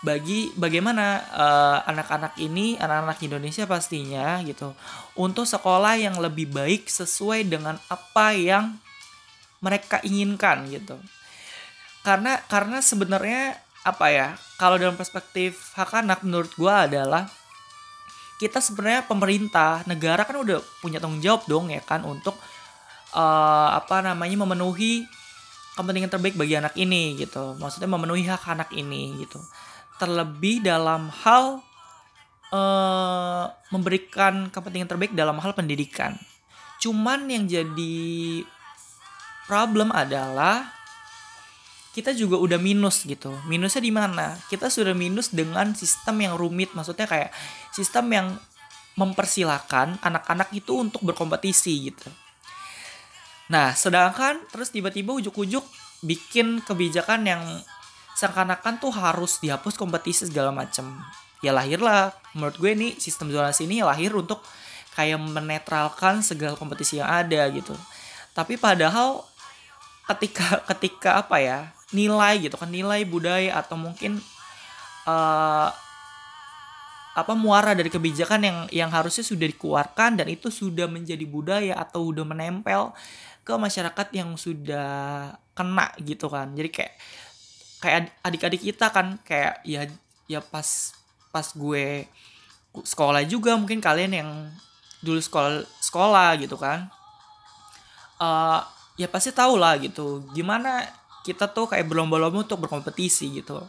[0.05, 4.77] Bagi bagaimana uh, anak-anak ini anak-anak Indonesia pastinya gitu
[5.17, 8.84] untuk sekolah yang lebih baik sesuai dengan apa yang
[9.65, 11.01] mereka inginkan gitu.
[12.05, 14.29] Karena karena sebenarnya apa ya
[14.61, 17.29] kalau dalam perspektif hak anak menurut gue adalah
[18.37, 22.37] kita sebenarnya pemerintah negara kan udah punya tanggung jawab dong ya kan untuk
[23.17, 25.09] uh, apa namanya memenuhi
[25.75, 27.57] kepentingan terbaik bagi anak ini gitu.
[27.57, 29.41] Maksudnya memenuhi hak anak ini gitu.
[29.97, 31.65] Terlebih dalam hal
[32.53, 36.15] uh, memberikan kepentingan terbaik dalam hal pendidikan.
[36.83, 38.45] Cuman yang jadi
[39.45, 40.73] problem adalah
[41.95, 43.31] kita juga udah minus gitu.
[43.47, 44.35] Minusnya di mana?
[44.51, 47.31] Kita sudah minus dengan sistem yang rumit, maksudnya kayak
[47.71, 48.27] sistem yang
[48.99, 52.11] mempersilahkan anak-anak itu untuk berkompetisi gitu.
[53.51, 55.63] Nah, sedangkan terus tiba-tiba ujuk-ujuk
[56.03, 57.43] bikin kebijakan yang
[58.15, 60.87] seakan-akan tuh harus dihapus kompetisi segala macem
[61.45, 64.41] ya lahirlah menurut gue nih sistem zonasi ini lahir untuk
[64.97, 67.77] kayak menetralkan segala kompetisi yang ada gitu
[68.33, 69.27] tapi padahal
[70.05, 71.59] ketika ketika apa ya
[71.97, 74.21] nilai gitu kan nilai budaya atau mungkin
[75.09, 75.69] uh,
[77.15, 82.11] apa muara dari kebijakan yang yang harusnya sudah dikeluarkan dan itu sudah menjadi budaya atau
[82.11, 82.91] udah menempel
[83.47, 86.51] ke masyarakat yang sudah kena gitu kan.
[86.59, 86.95] Jadi kayak
[87.79, 89.87] kayak adik-adik kita kan kayak ya
[90.27, 90.97] ya pas
[91.31, 92.09] pas gue
[92.75, 94.31] sekolah juga mungkin kalian yang
[95.05, 96.91] dulu sekolah sekolah gitu kan.
[98.19, 98.59] Uh,
[98.95, 100.27] ya pasti tahu lah gitu.
[100.35, 100.85] Gimana
[101.25, 103.63] kita tuh kayak berlomba-lomba untuk berkompetisi gitu.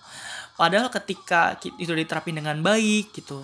[0.55, 3.43] Padahal ketika itu diterapin dengan baik gitu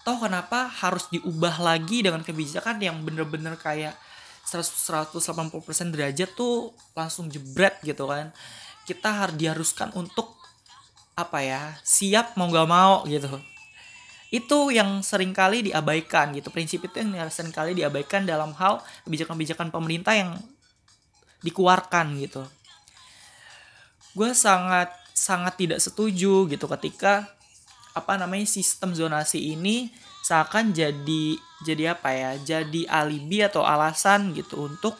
[0.00, 3.96] toh kenapa harus diubah lagi dengan kebijakan yang bener-bener kayak
[4.48, 4.66] 100
[5.12, 8.32] 180% derajat tuh langsung jebret gitu kan?
[8.88, 10.34] Kita harus diharuskan untuk
[11.14, 13.28] apa ya siap mau nggak mau gitu.
[14.32, 16.48] Itu yang sering kali diabaikan gitu.
[16.50, 20.34] Prinsip itu yang sering kali diabaikan dalam hal kebijakan-kebijakan pemerintah yang
[21.44, 22.42] dikeluarkan gitu
[24.16, 27.28] gue sangat sangat tidak setuju gitu ketika
[27.92, 29.90] apa namanya sistem zonasi ini
[30.24, 31.24] seakan jadi
[31.66, 34.94] jadi apa ya jadi alibi atau alasan gitu untuk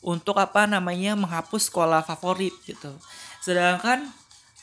[0.00, 2.88] untuk apa namanya menghapus sekolah favorit gitu.
[3.44, 4.08] Sedangkan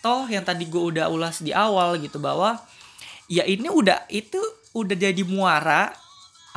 [0.02, 2.58] toh yang tadi gue udah ulas di awal gitu bahwa
[3.30, 4.42] ya ini udah itu
[4.74, 5.94] udah jadi muara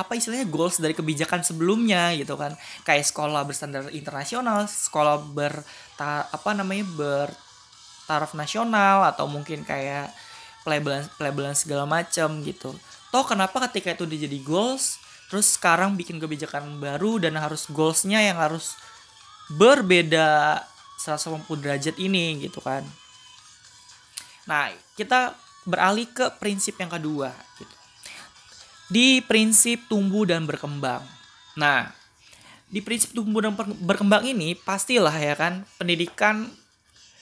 [0.00, 2.56] apa istilahnya goals dari kebijakan sebelumnya gitu kan.
[2.88, 5.60] Kayak sekolah berstandar internasional sekolah ber
[6.00, 10.08] apa namanya bertaraf nasional atau mungkin kayak
[10.64, 12.72] pelabelan pelabelan segala macam gitu.
[13.12, 14.96] Toh kenapa ketika itu udah jadi goals
[15.28, 18.74] terus sekarang bikin kebijakan baru dan harus goalsnya yang harus
[19.52, 20.58] berbeda
[21.04, 22.82] 180 derajat ini gitu kan.
[24.48, 25.36] Nah kita
[25.68, 27.79] beralih ke prinsip yang kedua gitu
[28.90, 31.06] di prinsip tumbuh dan berkembang.
[31.54, 31.94] Nah
[32.70, 36.50] di prinsip tumbuh dan berkembang ini pastilah ya kan pendidikan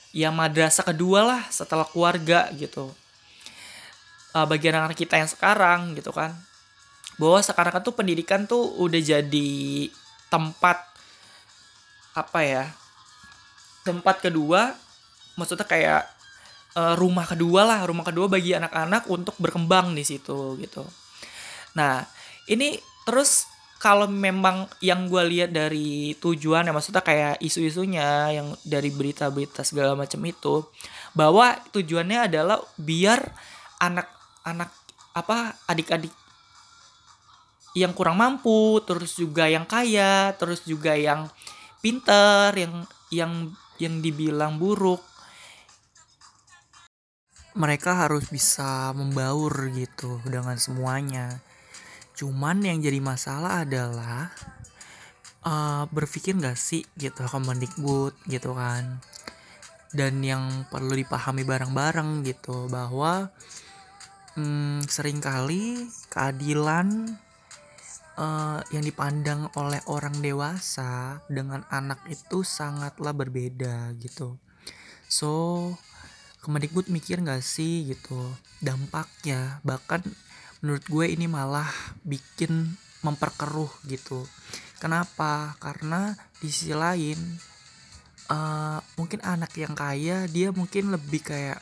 [0.09, 2.89] ya madrasah kedua lah setelah keluarga gitu.
[4.29, 6.33] Uh, bagi anak-anak kita yang sekarang gitu kan.
[7.21, 9.89] Bahwa sekarang tuh pendidikan tuh udah jadi
[10.33, 10.89] tempat
[12.17, 12.65] apa ya
[13.87, 14.75] tempat kedua
[15.39, 16.03] maksudnya kayak
[16.75, 20.83] uh, rumah kedua lah rumah kedua bagi anak-anak untuk berkembang di situ gitu
[21.79, 22.03] nah
[22.51, 22.75] ini
[23.07, 23.47] terus
[23.79, 29.95] kalau memang yang gue lihat dari tujuan ya maksudnya kayak isu-isunya yang dari berita-berita segala
[29.95, 30.67] macam itu
[31.15, 33.23] bahwa tujuannya adalah biar
[33.79, 34.75] anak-anak
[35.15, 36.11] apa adik-adik
[37.77, 41.29] yang kurang mampu, terus juga yang kaya, terus juga yang
[41.79, 42.73] pinter, yang
[43.13, 43.33] yang
[43.77, 45.01] yang dibilang buruk.
[47.53, 51.41] Mereka harus bisa membaur gitu dengan semuanya
[52.19, 54.27] cuman yang jadi masalah adalah
[55.47, 58.99] uh, berpikir gak sih gitu Kemendikbud gitu kan
[59.95, 63.31] dan yang perlu dipahami bareng-bareng gitu bahwa
[64.35, 67.17] hmm, sering kali keadilan
[68.19, 74.35] uh, yang dipandang oleh orang dewasa dengan anak itu sangatlah berbeda gitu.
[75.07, 75.31] So
[76.39, 78.15] Kemendikbud mikir gak sih gitu
[78.63, 80.03] dampaknya bahkan
[80.59, 81.69] menurut gue ini malah
[82.03, 84.27] bikin memperkeruh gitu.
[84.79, 85.55] Kenapa?
[85.59, 87.19] Karena di sisi lain
[88.31, 91.59] uh, mungkin anak yang kaya dia mungkin lebih kayak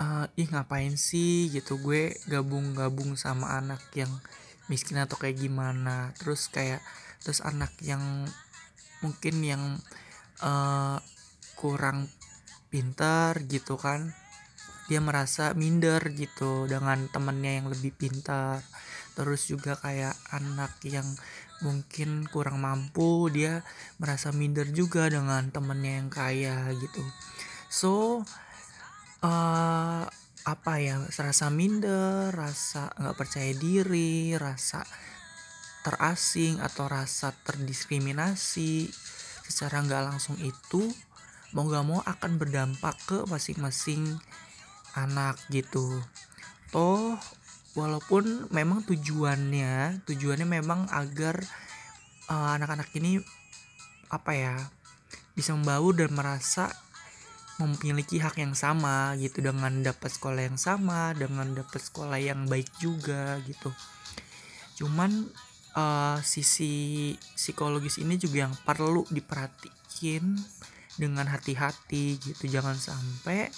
[0.00, 4.10] uh, ih ngapain sih gitu gue gabung-gabung sama anak yang
[4.70, 6.80] miskin atau kayak gimana terus kayak
[7.20, 8.24] terus anak yang
[9.04, 9.62] mungkin yang
[10.40, 10.96] uh,
[11.60, 12.08] kurang
[12.72, 14.16] pintar gitu kan
[14.90, 18.60] dia merasa minder gitu dengan temennya yang lebih pintar.
[19.14, 21.06] Terus juga kayak anak yang
[21.62, 23.62] mungkin kurang mampu dia
[23.96, 27.02] merasa minder juga dengan temennya yang kaya gitu.
[27.70, 27.92] So
[29.24, 30.04] uh,
[30.44, 34.84] apa ya rasa minder rasa nggak percaya diri rasa
[35.80, 38.92] terasing atau rasa terdiskriminasi
[39.48, 40.92] secara nggak langsung itu
[41.54, 44.18] mau gak mau akan berdampak ke masing-masing
[44.94, 46.02] anak gitu.
[46.70, 47.18] Toh
[47.74, 51.42] walaupun memang tujuannya tujuannya memang agar
[52.30, 53.18] uh, anak-anak ini
[54.10, 54.54] apa ya
[55.34, 56.70] bisa membaur dan merasa
[57.58, 59.42] memiliki hak yang sama gitu.
[59.42, 63.70] Dengan dapat sekolah yang sama dengan dapat sekolah yang baik juga gitu.
[64.78, 65.30] Cuman
[65.78, 70.38] uh, sisi psikologis ini juga yang perlu diperhatikan
[70.98, 72.46] dengan hati-hati gitu.
[72.46, 73.50] Jangan sampai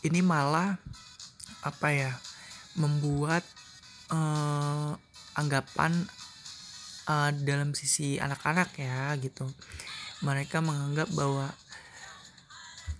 [0.00, 0.80] ini malah
[1.60, 2.12] apa ya
[2.76, 3.44] membuat
[4.08, 4.96] uh,
[5.36, 5.92] anggapan
[7.08, 9.44] uh, dalam sisi anak-anak ya gitu.
[10.20, 11.48] Mereka menganggap bahwa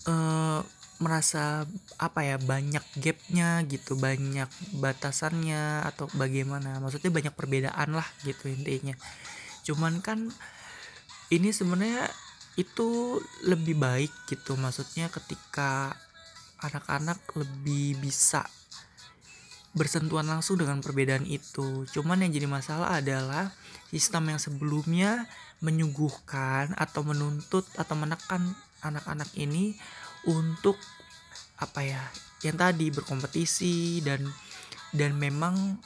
[0.08, 0.60] uh,
[1.00, 1.64] merasa
[1.96, 6.76] apa ya banyak gapnya gitu banyak batasannya atau bagaimana.
[6.80, 8.92] Maksudnya banyak perbedaan lah gitu intinya.
[9.64, 10.28] Cuman kan
[11.32, 12.10] ini sebenarnya
[12.60, 14.60] itu lebih baik gitu.
[14.60, 15.96] Maksudnya ketika
[16.60, 18.44] anak-anak lebih bisa
[19.70, 21.86] bersentuhan langsung dengan perbedaan itu.
[21.94, 23.54] Cuman yang jadi masalah adalah
[23.90, 25.30] sistem yang sebelumnya
[25.62, 29.76] menyuguhkan atau menuntut atau menekan anak-anak ini
[30.24, 30.74] untuk
[31.60, 32.00] apa ya
[32.40, 34.24] yang tadi berkompetisi dan
[34.96, 35.76] dan memang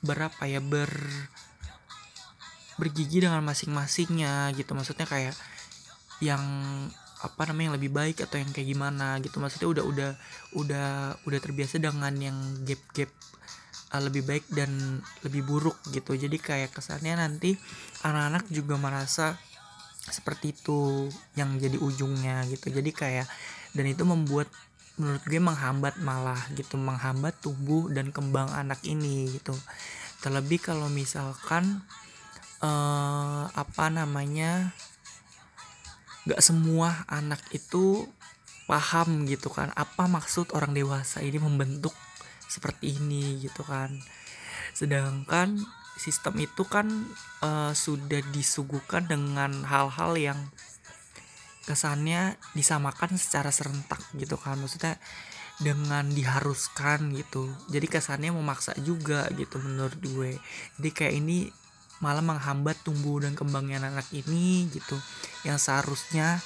[0.00, 0.88] berapa ya ber
[2.80, 4.74] bergigi dengan masing-masingnya gitu.
[4.74, 5.36] Maksudnya kayak
[6.18, 6.42] yang
[7.24, 9.40] apa namanya yang lebih baik atau yang kayak gimana gitu.
[9.40, 10.10] Maksudnya udah udah
[10.60, 10.88] udah
[11.24, 12.36] udah terbiasa dengan yang
[12.68, 13.08] gap-gap
[13.96, 16.12] uh, lebih baik dan lebih buruk gitu.
[16.12, 17.56] Jadi kayak kesannya nanti
[18.04, 19.40] anak-anak juga merasa
[20.04, 22.68] seperti itu yang jadi ujungnya gitu.
[22.68, 23.26] Jadi kayak
[23.72, 24.52] dan itu membuat
[24.94, 29.56] menurut gue menghambat malah gitu menghambat tubuh dan kembang anak ini gitu.
[30.22, 31.82] Terlebih kalau misalkan
[32.62, 34.70] uh, apa namanya
[36.24, 38.08] gak semua anak itu
[38.64, 41.92] paham gitu kan apa maksud orang dewasa ini membentuk
[42.48, 43.90] seperti ini gitu kan.
[44.72, 45.58] Sedangkan
[45.98, 46.86] sistem itu kan
[47.42, 50.40] uh, sudah disuguhkan dengan hal-hal yang
[51.64, 54.60] kesannya disamakan secara serentak gitu kan.
[54.60, 55.00] Maksudnya
[55.58, 57.50] dengan diharuskan gitu.
[57.70, 60.32] Jadi kesannya memaksa juga gitu menurut gue.
[60.78, 61.50] Jadi kayak ini
[62.04, 65.00] malah menghambat tumbuh dan kembangnya anak, ini gitu.
[65.48, 66.44] Yang seharusnya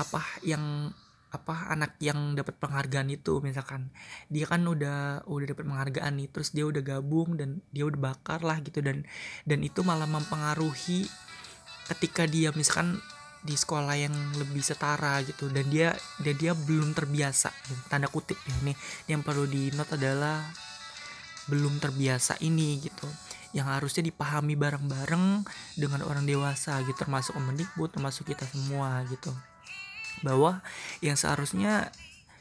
[0.00, 0.96] apa yang
[1.30, 3.92] apa anak yang dapat penghargaan itu misalkan.
[4.32, 8.40] Dia kan udah udah dapat penghargaan nih terus dia udah gabung dan dia udah bakar
[8.42, 8.80] lah gitu.
[8.80, 9.04] Dan
[9.44, 11.06] dan itu malah mempengaruhi
[11.92, 12.98] ketika dia misalkan
[13.40, 15.52] di sekolah yang lebih setara gitu.
[15.52, 17.52] Dan dia dan dia belum terbiasa
[17.86, 18.74] tanda kutip ya ini.
[19.06, 20.42] Yang perlu di note adalah
[21.46, 23.06] belum terbiasa ini gitu
[23.50, 25.42] yang harusnya dipahami bareng-bareng
[25.74, 29.34] dengan orang dewasa gitu termasuk Kemendikbud termasuk kita semua gitu.
[30.22, 30.62] Bahwa
[31.02, 31.90] yang seharusnya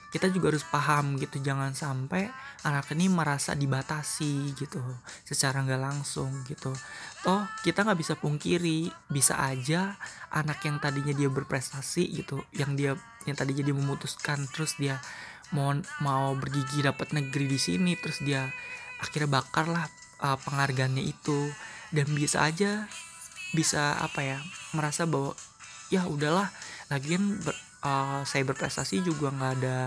[0.09, 2.33] kita juga harus paham gitu jangan sampai
[2.65, 4.81] anak ini merasa dibatasi gitu
[5.21, 6.73] secara nggak langsung gitu.
[7.21, 9.97] Toh kita nggak bisa pungkiri bisa aja
[10.33, 12.97] anak yang tadinya dia berprestasi gitu yang dia
[13.29, 14.97] yang tadi jadi memutuskan terus dia
[15.53, 18.49] mau mau bergigi dapat negeri di sini terus dia
[19.01, 19.85] akhirnya bakar lah
[20.21, 21.51] uh, penghargaannya itu.
[21.89, 22.85] Dan bisa aja
[23.49, 24.37] bisa apa ya
[24.77, 25.33] merasa bahwa
[25.89, 26.53] ya udahlah.
[26.89, 27.53] Lagian ber,
[27.85, 29.77] uh, saya berprestasi juga nggak ada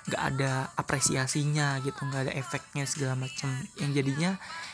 [0.00, 3.52] nggak ada apresiasinya gitu nggak ada efeknya segala macam.
[3.76, 4.30] Yang jadinya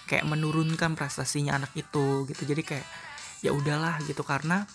[0.07, 2.43] kayak menurunkan prestasinya anak itu gitu.
[2.47, 2.87] Jadi kayak
[3.43, 4.23] ya udahlah gitu.
[4.23, 4.67] Karena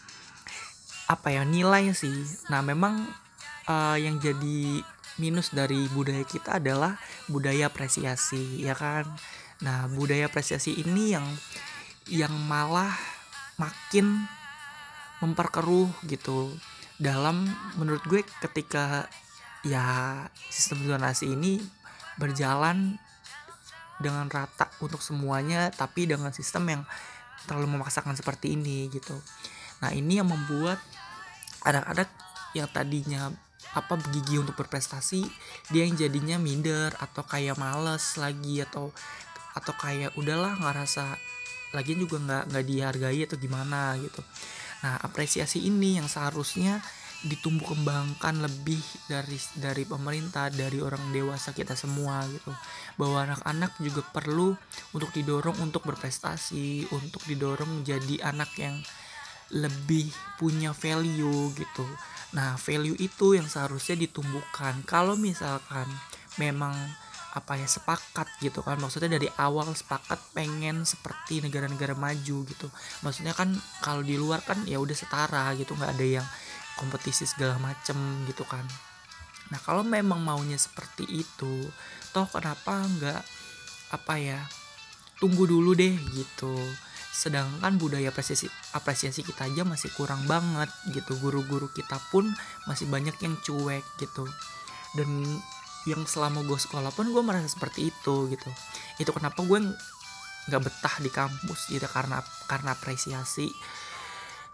[1.08, 2.28] apa ya nilai sih.
[2.52, 3.08] Nah memang
[3.68, 4.84] uh, yang jadi
[5.20, 6.96] minus dari budaya kita adalah
[7.28, 9.06] budaya apresiasi ya kan
[9.62, 11.26] nah budaya apresiasi ini yang
[12.10, 12.92] yang malah
[13.62, 14.26] makin
[15.22, 16.50] memperkeruh gitu
[16.98, 17.46] dalam
[17.78, 19.06] menurut gue ketika
[19.62, 21.62] ya sistem zonasi ini
[22.18, 22.98] berjalan
[24.02, 26.84] dengan rata untuk semuanya tapi dengan sistem yang
[27.46, 29.14] terlalu memaksakan seperti ini gitu.
[29.82, 30.82] Nah ini yang membuat
[31.66, 32.10] anak-anak
[32.58, 33.30] yang tadinya
[33.72, 35.24] apa gigi untuk berprestasi
[35.72, 38.92] dia yang jadinya minder atau kayak males lagi atau
[39.56, 41.16] atau kayak udahlah nggak rasa
[41.72, 44.22] lagi juga nggak nggak dihargai atau gimana gitu.
[44.84, 46.84] Nah apresiasi ini yang seharusnya
[47.22, 52.52] ditumbuh kembangkan lebih dari dari pemerintah dari orang dewasa kita semua gitu.
[52.98, 54.58] Bahwa anak-anak juga perlu
[54.92, 58.76] untuk didorong untuk berprestasi untuk didorong menjadi anak yang
[59.52, 61.86] lebih punya value gitu.
[62.32, 64.82] Nah value itu yang seharusnya ditumbuhkan.
[64.88, 65.88] Kalau misalkan
[66.40, 66.74] memang
[67.32, 68.76] apa ya sepakat gitu kan.
[68.80, 72.68] Maksudnya dari awal sepakat pengen seperti negara-negara maju gitu.
[73.04, 76.28] Maksudnya kan kalau di luar kan ya udah setara gitu nggak ada yang
[76.76, 77.96] kompetisi segala macem
[78.28, 78.64] gitu kan.
[79.52, 81.68] Nah kalau memang maunya seperti itu
[82.12, 83.22] toh kenapa nggak
[83.92, 84.40] apa ya
[85.20, 86.56] tunggu dulu deh gitu.
[87.12, 91.16] Sedangkan budaya apresiasi apresiasi kita aja masih kurang banget gitu.
[91.20, 92.28] Guru-guru kita pun
[92.68, 94.26] masih banyak yang cuek gitu.
[94.96, 95.24] Dan
[95.90, 98.50] yang selama gue sekolah pun gue merasa seperti itu gitu.
[99.02, 99.60] Itu kenapa gue
[100.50, 103.50] nggak betah di kampus gitu karena karena apresiasi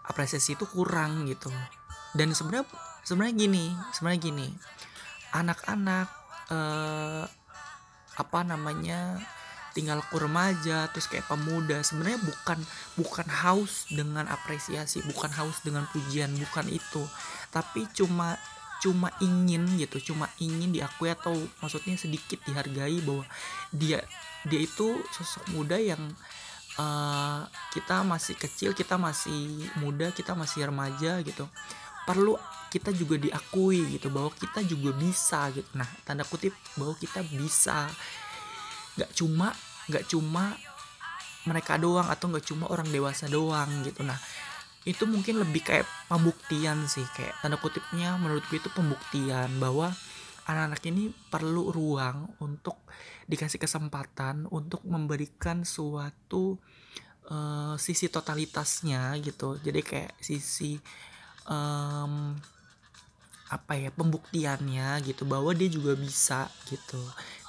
[0.08, 1.52] apresiasi itu kurang gitu.
[2.16, 2.64] Dan sebenarnya
[3.04, 4.48] sebenarnya gini sebenarnya gini
[5.32, 6.08] anak-anak
[6.48, 7.24] eh,
[8.18, 9.20] apa namanya
[9.76, 12.58] tinggal ku remaja terus kayak pemuda sebenarnya bukan
[12.98, 17.04] bukan haus dengan apresiasi bukan haus dengan pujian bukan itu.
[17.52, 18.40] Tapi cuma
[18.78, 23.26] cuma ingin gitu cuma ingin diakui atau maksudnya sedikit dihargai bahwa
[23.74, 24.02] dia
[24.46, 25.98] dia itu sosok muda yang
[26.78, 27.42] uh,
[27.74, 31.44] kita masih kecil kita masih muda kita masih remaja gitu.
[32.06, 32.40] Perlu
[32.72, 35.68] kita juga diakui gitu bahwa kita juga bisa gitu.
[35.76, 37.90] Nah tanda kutip bahwa kita bisa.
[38.96, 39.52] Nggak cuma
[39.90, 40.56] nggak cuma
[41.44, 44.06] mereka doang atau nggak cuma orang dewasa doang gitu.
[44.06, 44.16] Nah
[44.88, 49.92] itu mungkin lebih kayak pembuktian sih kayak tanda kutipnya menurut gue itu pembuktian bahwa
[50.48, 52.80] anak-anak ini perlu ruang untuk
[53.28, 56.56] dikasih kesempatan untuk memberikan suatu
[57.28, 59.60] uh, sisi totalitasnya gitu.
[59.60, 60.80] Jadi kayak sisi
[61.44, 62.32] um,
[63.48, 67.00] apa ya pembuktiannya gitu bahwa dia juga bisa gitu.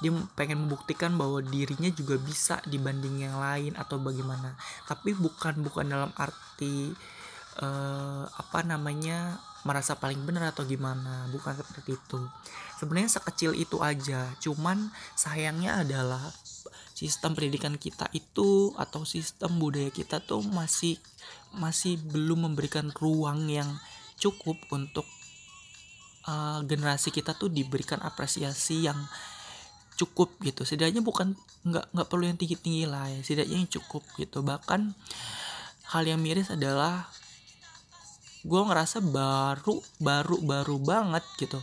[0.04, 4.56] Dia pengen membuktikan bahwa dirinya juga bisa dibanding yang lain atau bagaimana.
[4.84, 6.92] Tapi bukan bukan dalam arti
[7.58, 11.26] uh, apa namanya merasa paling benar atau gimana?
[11.34, 12.20] Bukan seperti itu.
[12.78, 14.30] Sebenarnya sekecil itu aja.
[14.38, 16.30] Cuman sayangnya adalah
[16.94, 21.00] sistem pendidikan kita itu atau sistem budaya kita tuh masih
[21.56, 23.68] masih belum memberikan ruang yang
[24.20, 25.08] cukup untuk
[26.28, 29.00] uh, generasi kita tuh diberikan apresiasi yang
[29.96, 30.64] cukup gitu.
[30.64, 33.20] Setidaknya bukan nggak nggak perlu yang tinggi tinggi lah ya.
[33.20, 34.40] Setidaknya yang cukup gitu.
[34.40, 34.96] Bahkan
[35.92, 37.08] hal yang miris adalah
[38.40, 41.60] gue ngerasa baru baru baru banget gitu.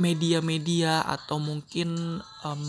[0.00, 2.64] Media-media atau mungkin um,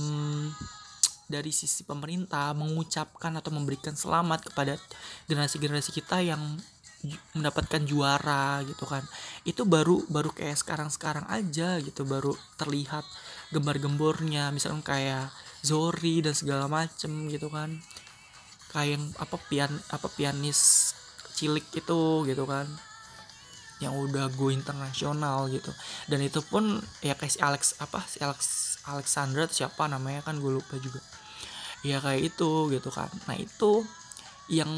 [1.26, 4.78] dari sisi pemerintah mengucapkan atau memberikan selamat kepada
[5.26, 6.42] generasi-generasi kita yang
[7.34, 9.02] mendapatkan juara gitu kan.
[9.42, 13.06] Itu baru baru kayak sekarang-sekarang aja gitu baru terlihat
[13.50, 14.54] gembar-gembornya.
[14.54, 15.26] Misalnya kayak
[15.66, 17.82] Zori dan segala macem gitu kan.
[18.70, 20.94] Kayak yang apa pian apa pianis
[21.36, 22.70] cilik itu gitu kan
[23.84, 25.72] yang udah go internasional gitu.
[26.08, 28.40] Dan itu pun ya kayak si Alex apa si Alex
[28.88, 31.02] Alexandra siapa namanya kan gue lupa juga.
[31.84, 33.12] Ya kayak itu gitu kan.
[33.28, 33.84] Nah itu
[34.48, 34.70] yang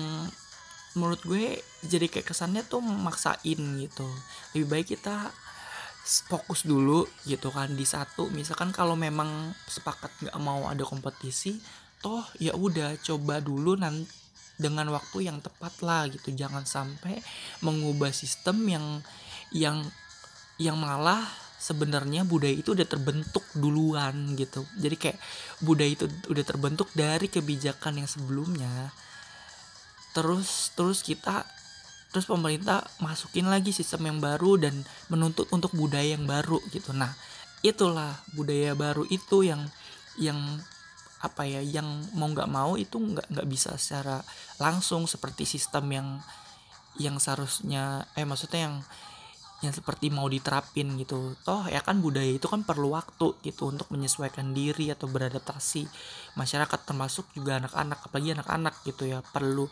[0.97, 4.07] menurut gue jadi kayak kesannya tuh maksain gitu.
[4.57, 5.29] Lebih baik kita
[6.07, 8.31] fokus dulu gitu kan di satu.
[8.31, 11.59] Misalkan kalau memang sepakat nggak mau ada kompetisi
[11.97, 14.26] toh ya udah coba dulu nanti
[14.57, 16.33] dengan waktu yang tepat lah gitu.
[16.33, 17.21] Jangan sampai
[17.61, 18.85] mengubah sistem yang
[19.53, 19.85] yang
[20.57, 21.23] yang malah
[21.57, 24.65] sebenarnya budaya itu udah terbentuk duluan gitu.
[24.77, 25.17] Jadi kayak
[25.61, 28.93] budaya itu udah terbentuk dari kebijakan yang sebelumnya.
[30.13, 31.45] Terus terus kita
[32.09, 34.73] terus pemerintah masukin lagi sistem yang baru dan
[35.11, 36.93] menuntut untuk budaya yang baru gitu.
[36.93, 37.13] Nah
[37.65, 39.65] itulah budaya baru itu yang
[40.17, 40.37] yang
[41.17, 44.21] apa ya yang mau nggak mau itu nggak nggak bisa secara
[44.61, 46.07] langsung seperti sistem yang
[46.97, 48.75] yang seharusnya eh maksudnya yang
[49.65, 51.33] yang seperti mau diterapin gitu.
[51.41, 55.89] Toh ya kan budaya itu kan perlu waktu gitu untuk menyesuaikan diri atau beradaptasi
[56.37, 59.25] masyarakat termasuk juga anak-anak apalagi anak-anak gitu ya.
[59.25, 59.65] Perlu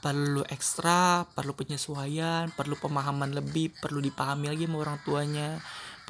[0.00, 5.60] perlu ekstra perlu penyesuaian perlu pemahaman lebih perlu dipahami lagi sama orang tuanya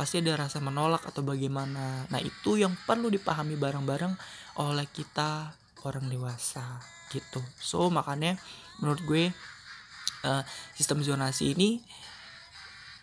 [0.01, 2.09] pasti ada rasa menolak atau bagaimana.
[2.09, 4.17] Nah itu yang perlu dipahami bareng-bareng
[4.57, 5.53] oleh kita
[5.85, 6.81] orang dewasa
[7.13, 7.45] gitu.
[7.61, 8.41] So makanya
[8.81, 9.29] menurut gue
[10.25, 10.43] uh,
[10.73, 11.85] sistem zonasi ini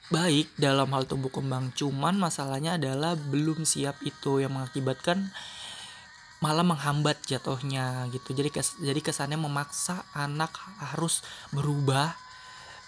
[0.09, 5.29] baik dalam hal tumbuh kembang cuman masalahnya adalah belum siap itu yang mengakibatkan
[6.41, 8.33] malah menghambat jatuhnya gitu.
[8.33, 10.49] Jadi kes, jadi kesannya memaksa anak
[10.81, 11.21] harus
[11.53, 12.17] berubah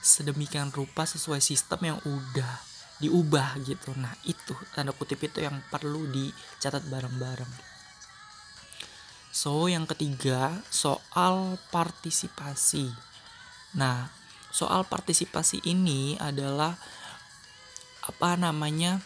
[0.02, 2.69] sedemikian rupa sesuai sistem yang udah
[3.00, 3.96] diubah gitu.
[3.96, 7.52] Nah itu tanda kutip itu yang perlu dicatat bareng-bareng.
[9.32, 12.92] So yang ketiga soal partisipasi.
[13.80, 14.12] Nah
[14.52, 16.76] soal partisipasi ini adalah
[18.04, 18.98] apa namanya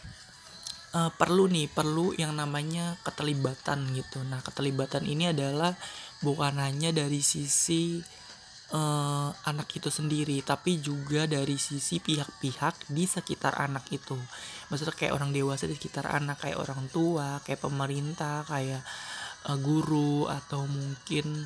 [0.95, 4.23] uh, perlu nih perlu yang namanya keterlibatan gitu.
[4.25, 5.75] Nah keterlibatan ini adalah
[6.23, 7.99] bukan hanya dari sisi
[8.73, 14.17] uh, anak itu sendiri tapi juga dari sisi pihak-pihak di sekitar anak itu.
[14.73, 18.81] Maksudnya kayak orang dewasa di sekitar anak kayak orang tua kayak pemerintah kayak
[19.47, 21.45] uh, guru atau mungkin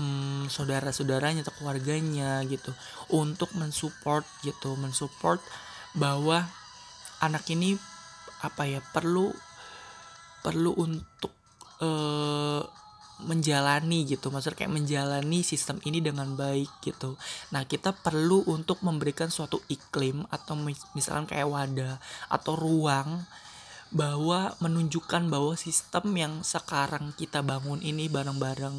[0.00, 2.72] hmm, saudara-saudaranya atau keluarganya gitu
[3.12, 5.40] untuk mensupport gitu mensupport
[5.96, 6.44] bahwa
[7.20, 7.76] anak ini
[8.44, 9.32] apa ya perlu
[10.44, 11.32] perlu untuk
[11.80, 12.62] uh,
[13.26, 14.30] menjalani gitu.
[14.30, 17.18] Maksudnya kayak menjalani sistem ini dengan baik gitu.
[17.50, 20.54] Nah kita perlu untuk memberikan suatu iklim atau
[20.94, 21.98] misalkan kayak wadah
[22.30, 23.26] atau ruang
[23.94, 28.74] bahwa menunjukkan bahwa sistem yang sekarang kita bangun ini bareng-bareng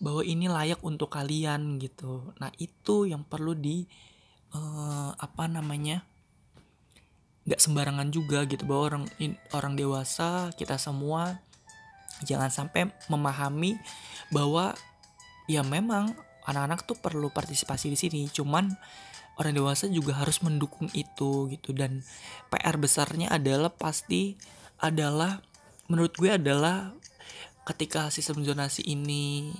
[0.00, 2.32] bahwa ini layak untuk kalian gitu.
[2.40, 3.84] Nah itu yang perlu di
[4.56, 6.04] uh, apa namanya
[7.44, 8.64] nggak sembarangan juga gitu.
[8.64, 9.04] Bahwa orang
[9.52, 11.43] orang dewasa kita semua
[12.24, 13.76] jangan sampai memahami
[14.32, 14.72] bahwa
[15.46, 18.22] ya memang anak-anak tuh perlu partisipasi di sini.
[18.28, 18.72] Cuman
[19.40, 21.70] orang dewasa juga harus mendukung itu gitu.
[21.72, 22.04] Dan
[22.52, 24.36] PR besarnya adalah pasti
[24.80, 25.40] adalah
[25.88, 26.92] menurut gue adalah
[27.64, 29.52] ketika sistem zonasi ini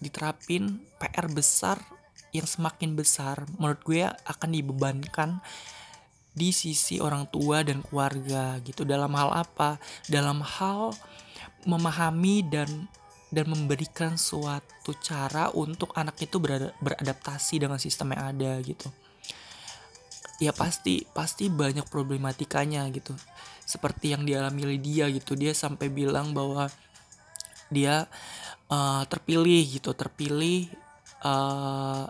[0.00, 1.78] diterapin PR besar
[2.32, 5.44] yang semakin besar menurut gue akan dibebankan
[6.32, 8.88] di sisi orang tua dan keluarga gitu.
[8.88, 9.76] Dalam hal apa?
[10.08, 10.96] Dalam hal
[11.64, 12.68] memahami dan
[13.32, 16.36] dan memberikan suatu cara untuk anak itu
[16.84, 18.92] beradaptasi dengan sistem yang ada gitu.
[20.36, 23.16] Ya pasti pasti banyak problematikanya gitu.
[23.64, 25.32] Seperti yang dialami Lydia gitu.
[25.32, 26.68] Dia sampai bilang bahwa
[27.72, 28.04] dia
[28.68, 29.96] uh, terpilih gitu.
[29.96, 30.68] Terpilih
[31.24, 32.04] uh,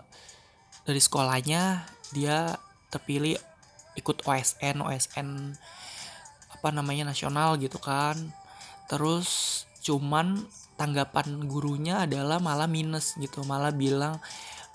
[0.83, 2.59] dari sekolahnya dia
[2.91, 3.39] terpilih
[3.95, 5.55] ikut OSN OSN
[6.51, 8.15] apa namanya nasional gitu kan
[8.87, 10.47] terus cuman
[10.79, 14.17] tanggapan gurunya adalah malah minus gitu malah bilang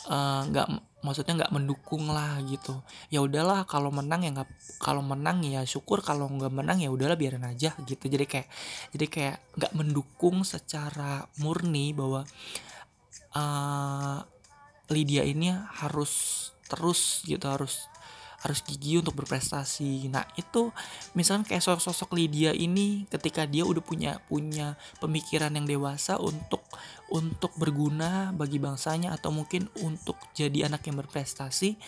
[0.06, 2.74] eh, nggak uh, maksudnya nggak mendukung lah gitu.
[3.12, 4.50] Ya udahlah kalau menang ya nggak
[4.82, 8.04] kalau menang ya syukur kalau nggak menang ya udahlah biarin aja gitu.
[8.10, 8.48] Jadi kayak
[8.94, 12.26] jadi kayak nggak mendukung secara murni bahwa
[13.36, 14.18] uh,
[14.90, 16.12] Lydia ini harus
[16.66, 17.86] terus gitu harus
[18.38, 20.06] harus gigi untuk berprestasi.
[20.10, 20.70] Nah itu
[21.18, 26.62] misalnya kayak sosok-sosok Lydia ini ketika dia udah punya punya pemikiran yang dewasa untuk
[27.10, 31.80] untuk berguna bagi bangsanya atau mungkin untuk jadi anak yang berprestasi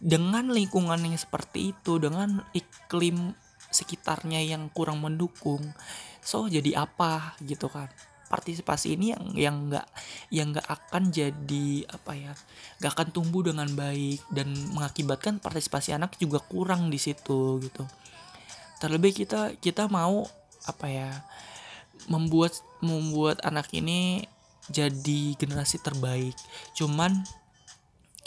[0.00, 3.34] dengan lingkungan yang seperti itu dengan iklim
[3.68, 5.60] sekitarnya yang kurang mendukung
[6.24, 7.90] so jadi apa gitu kan
[8.28, 9.86] partisipasi ini yang yang nggak
[10.28, 12.32] yang nggak akan jadi apa ya
[12.78, 17.84] nggak akan tumbuh dengan baik dan mengakibatkan partisipasi anak juga kurang di situ gitu.
[18.78, 20.28] Terlebih kita kita mau
[20.68, 21.10] apa ya
[22.06, 22.54] membuat
[22.84, 24.28] membuat anak ini
[24.68, 26.36] jadi generasi terbaik.
[26.76, 27.24] Cuman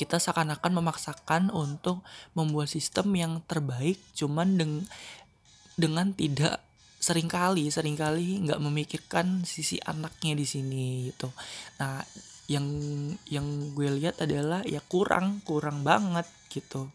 [0.02, 2.02] kita seakan-akan memaksakan untuk
[2.34, 4.74] membuat sistem yang terbaik cuman deng
[5.78, 6.58] dengan tidak
[7.02, 11.34] sering kali sering kali nggak memikirkan sisi anaknya di sini gitu.
[11.82, 12.06] Nah
[12.46, 12.68] yang
[13.26, 16.94] yang gue lihat adalah ya kurang kurang banget gitu.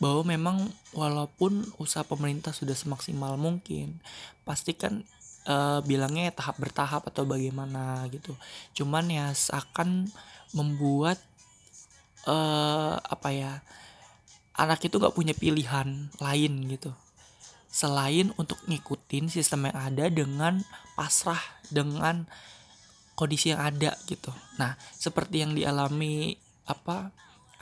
[0.00, 4.00] Bahwa memang walaupun usaha pemerintah sudah semaksimal mungkin
[4.48, 5.04] pasti kan
[5.44, 8.32] uh, bilangnya ya tahap bertahap atau bagaimana gitu.
[8.72, 10.08] Cuman ya seakan
[10.56, 11.20] membuat
[12.24, 13.52] uh, apa ya
[14.56, 16.92] anak itu nggak punya pilihan lain gitu
[17.72, 20.60] selain untuk ngikutin sistem yang ada dengan
[20.92, 21.40] pasrah
[21.72, 22.28] dengan
[23.16, 24.28] kondisi yang ada gitu.
[24.60, 26.36] Nah seperti yang dialami
[26.68, 27.08] apa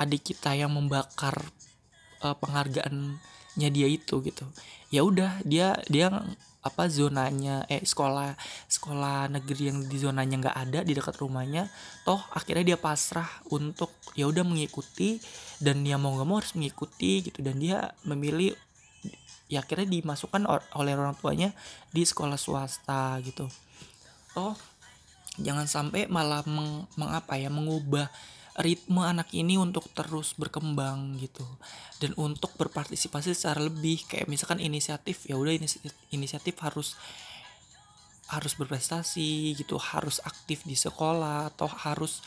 [0.02, 1.38] adik kita yang membakar
[2.26, 4.42] uh, penghargaannya dia itu gitu.
[4.90, 6.10] Ya udah dia dia
[6.60, 8.36] apa zonanya eh sekolah
[8.68, 11.72] sekolah negeri yang di zonanya nggak ada di dekat rumahnya
[12.04, 15.16] toh akhirnya dia pasrah untuk ya udah mengikuti
[15.56, 17.40] dan dia mau nggak mau harus mengikuti gitu.
[17.46, 18.58] Dan dia memilih
[19.50, 20.46] ya akhirnya dimasukkan
[20.78, 21.50] oleh orang tuanya
[21.90, 23.50] di sekolah swasta gitu.
[24.32, 24.54] Toh
[25.42, 28.06] jangan sampai malah meng, mengapa ya mengubah
[28.62, 31.42] ritme anak ini untuk terus berkembang gitu.
[31.98, 35.52] Dan untuk berpartisipasi secara lebih kayak misalkan inisiatif ya udah
[36.14, 36.94] inisiatif harus
[38.30, 42.22] harus berprestasi gitu harus aktif di sekolah atau harus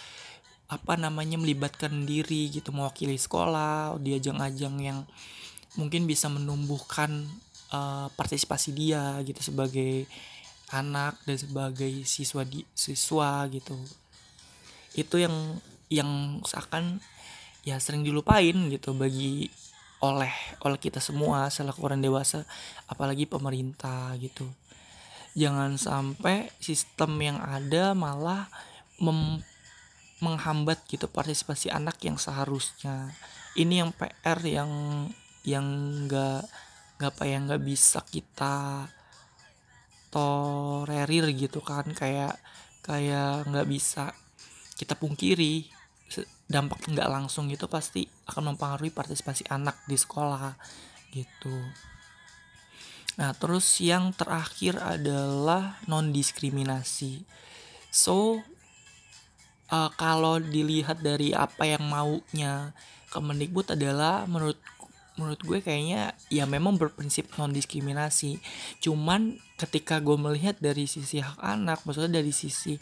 [0.68, 5.00] apa namanya melibatkan diri gitu mewakili sekolah di ajang-ajang yang
[5.76, 7.26] mungkin bisa menumbuhkan
[7.74, 10.06] uh, partisipasi dia gitu sebagai
[10.74, 13.78] anak dan sebagai siswa di siswa gitu.
[14.94, 17.02] Itu yang yang seakan
[17.64, 19.48] ya sering dilupain gitu bagi
[20.04, 20.34] oleh
[20.66, 22.44] oleh kita semua selaku orang dewasa
[22.90, 24.46] apalagi pemerintah gitu.
[25.34, 28.46] Jangan sampai sistem yang ada malah
[29.02, 29.42] mem,
[30.22, 33.18] menghambat gitu partisipasi anak yang seharusnya.
[33.58, 34.70] Ini yang PR yang
[35.44, 35.66] yang
[36.08, 36.44] nggak
[37.00, 38.88] nggak apa yang nggak bisa kita
[40.14, 42.38] tolerir gitu kan kayak
[42.86, 44.14] kayak nggak bisa
[44.78, 45.68] kita pungkiri
[46.48, 50.54] dampak nggak langsung itu pasti akan mempengaruhi partisipasi anak di sekolah
[51.10, 51.56] gitu.
[53.14, 57.26] Nah, terus yang terakhir adalah non diskriminasi.
[57.94, 58.42] So
[59.70, 62.74] uh, kalau dilihat dari apa yang maunya
[63.14, 64.58] Kemendikbud adalah menurut
[65.14, 68.42] menurut gue kayaknya ya memang berprinsip non diskriminasi.
[68.82, 72.78] Cuman ketika gue melihat dari sisi hak anak, maksudnya dari sisi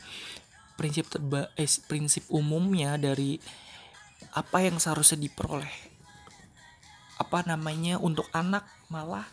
[0.79, 3.37] prinsip terba eh, prinsip umumnya dari
[4.31, 5.75] apa yang seharusnya diperoleh.
[7.19, 9.27] Apa namanya untuk anak malah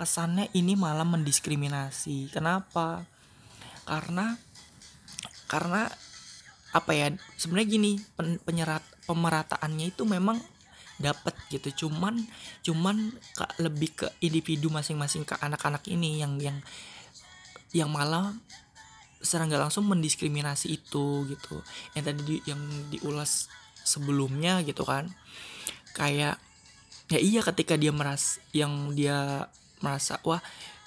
[0.00, 2.32] kesannya ini malah mendiskriminasi.
[2.32, 3.04] Kenapa?
[3.84, 4.40] Karena
[5.44, 5.92] karena
[6.70, 10.38] apa ya sebenarnya gini pen, penyerat pemerataannya itu memang
[11.00, 11.88] dapat gitu.
[11.88, 12.20] Cuman
[12.60, 16.60] cuman ke, lebih ke individu masing-masing ke anak-anak ini yang yang
[17.72, 18.36] yang malah
[19.20, 21.64] secara langsung mendiskriminasi itu gitu.
[21.96, 22.60] Yang tadi di, yang
[22.92, 23.48] diulas
[23.82, 25.08] sebelumnya gitu kan.
[25.96, 26.36] Kayak
[27.10, 29.50] ya iya ketika dia meras yang dia
[29.82, 30.38] merasa wah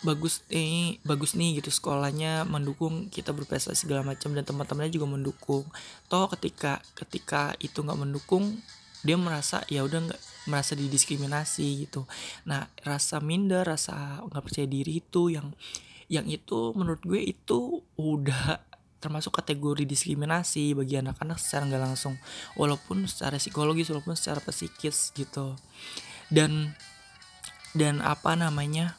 [0.05, 1.73] bagus nih bagus nih gitu.
[1.73, 5.65] Sekolahnya mendukung kita berprestasi segala macam dan teman-temannya juga mendukung.
[6.07, 8.61] Toh ketika ketika itu nggak mendukung
[9.03, 12.07] dia merasa ya udah nggak merasa didiskriminasi gitu.
[12.47, 15.51] Nah rasa minder rasa nggak percaya diri itu yang
[16.07, 18.63] yang itu menurut gue itu udah
[19.03, 22.15] termasuk kategori diskriminasi bagi anak-anak secara nggak langsung.
[22.55, 25.59] Walaupun secara psikologis walaupun secara psikis gitu.
[26.31, 26.71] Dan
[27.75, 28.95] dan apa namanya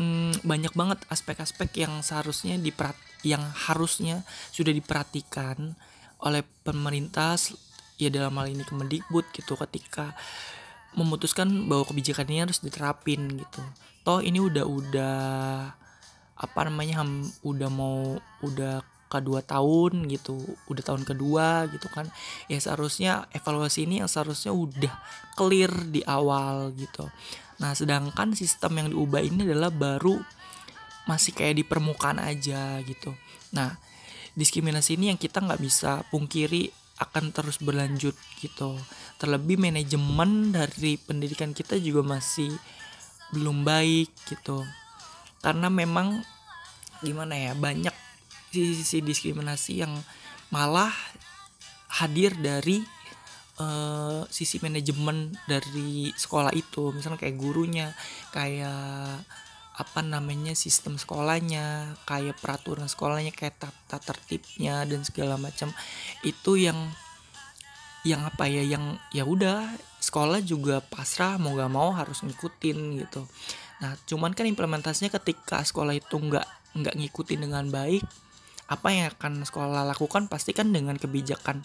[0.00, 5.76] hmm, banyak banget aspek-aspek yang seharusnya diperat yang harusnya sudah diperhatikan
[6.20, 7.36] oleh pemerintah
[8.00, 10.16] ya dalam hal ini Kemendikbud gitu ketika
[10.96, 13.62] memutuskan bahwa kebijakan ini harus diterapin gitu.
[14.02, 15.18] Toh ini udah udah
[16.40, 18.80] apa namanya ham, udah mau udah
[19.10, 20.38] kedua tahun gitu
[20.70, 22.08] udah tahun kedua gitu kan.
[22.46, 24.94] Ya seharusnya evaluasi ini yang seharusnya udah
[25.34, 27.10] clear di awal gitu.
[27.60, 30.16] Nah sedangkan sistem yang diubah ini adalah baru
[31.04, 33.12] masih kayak di permukaan aja gitu.
[33.52, 33.76] Nah
[34.38, 36.70] diskriminasi ini yang kita nggak bisa pungkiri
[37.00, 38.12] akan terus berlanjut
[38.44, 38.76] gitu.
[39.16, 42.52] Terlebih manajemen dari pendidikan kita juga masih
[43.32, 44.60] belum baik gitu.
[45.40, 46.20] Karena memang
[47.00, 47.92] gimana ya banyak
[48.52, 49.96] sisi-sisi diskriminasi yang
[50.52, 50.92] malah
[51.88, 52.84] hadir dari
[53.56, 56.92] uh, sisi manajemen dari sekolah itu.
[56.92, 57.96] Misalnya kayak gurunya
[58.36, 59.24] kayak
[59.80, 65.72] apa namanya sistem sekolahnya kayak peraturan sekolahnya kayak tata tertibnya dan segala macam
[66.20, 66.76] itu yang
[68.04, 73.24] yang apa ya yang ya udah sekolah juga pasrah mau gak mau harus ngikutin gitu
[73.80, 78.04] Nah, cuman kan implementasinya ketika sekolah itu nggak nggak ngikutin dengan baik,
[78.68, 81.64] apa yang akan sekolah lakukan pasti kan dengan kebijakan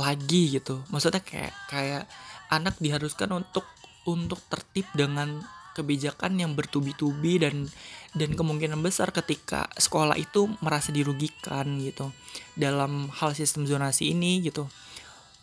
[0.00, 0.80] lagi gitu.
[0.88, 2.04] Maksudnya kayak kayak
[2.48, 3.68] anak diharuskan untuk
[4.08, 5.44] untuk tertib dengan
[5.76, 7.68] kebijakan yang bertubi-tubi dan
[8.16, 12.08] dan kemungkinan besar ketika sekolah itu merasa dirugikan gitu
[12.56, 14.64] dalam hal sistem zonasi ini gitu.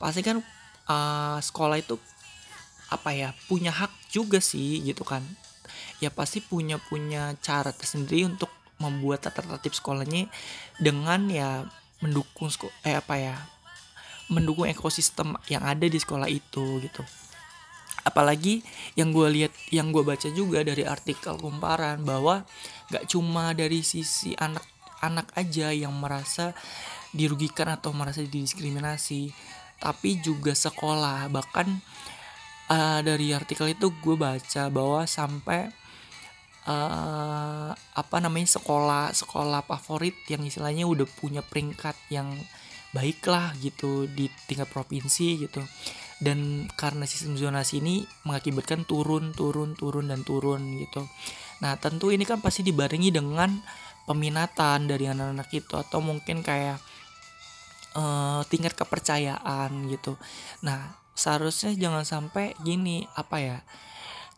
[0.02, 0.42] Pasti kan
[0.90, 2.02] uh, sekolah itu
[2.90, 5.22] apa ya punya hak juga sih gitu kan.
[6.02, 8.50] Ya pasti punya punya cara tersendiri untuk
[8.82, 10.28] membuat tata tertib sekolahnya
[10.82, 11.70] dengan ya
[12.02, 12.52] mendukung
[12.84, 13.36] eh apa ya
[14.28, 17.06] mendukung ekosistem yang ada di sekolah itu gitu
[18.04, 18.64] apalagi
[18.99, 22.43] yang gue lihat yang gue baca juga dari artikel kumparan bahwa
[22.91, 26.51] gak cuma dari sisi anak-anak aja yang merasa
[27.16, 29.32] dirugikan atau merasa didiskriminasi
[29.80, 31.28] tapi juga sekolah.
[31.28, 31.68] Bahkan
[32.72, 35.72] uh, dari artikel itu gue baca bahwa sampai
[36.68, 42.32] uh, apa namanya sekolah sekolah favorit yang istilahnya udah punya peringkat yang
[42.93, 45.66] baik lah gitu di tingkat provinsi gitu
[46.24, 51.03] dan karena sistem zonasi ini mengakibatkan turun turun turun dan turun gitu.
[51.59, 53.51] Nah tentu ini kan pasti dibarengi dengan
[54.07, 56.80] peminatan dari anak-anak itu atau mungkin kayak
[57.99, 60.15] uh, tingkat kepercayaan gitu.
[60.63, 63.57] Nah seharusnya jangan sampai gini apa ya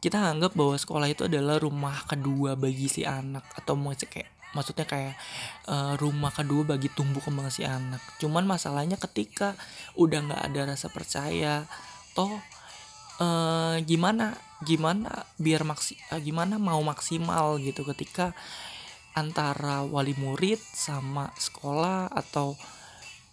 [0.04, 4.88] kita anggap bahwa sekolah itu adalah rumah kedua bagi si anak atau mau kayak maksudnya
[4.88, 5.20] kayak
[5.68, 8.00] uh, rumah kedua bagi tumbuh kembang si anak.
[8.18, 9.54] Cuman masalahnya ketika
[10.00, 11.68] udah nggak ada rasa percaya
[12.16, 12.32] toh
[13.20, 18.32] uh, gimana gimana biar maksi uh, gimana mau maksimal gitu ketika
[19.16, 22.56] antara wali murid sama sekolah atau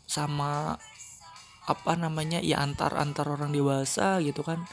[0.07, 0.79] sama
[1.63, 4.67] apa namanya ya antar antar orang dewasa gitu kan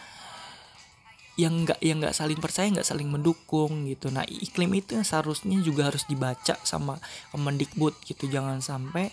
[1.40, 4.12] yang nggak yang nggak saling percaya nggak saling mendukung gitu.
[4.12, 7.00] Nah iklim itu yang seharusnya juga harus dibaca sama
[7.32, 8.28] Kemendikbud gitu.
[8.28, 9.08] Jangan sampai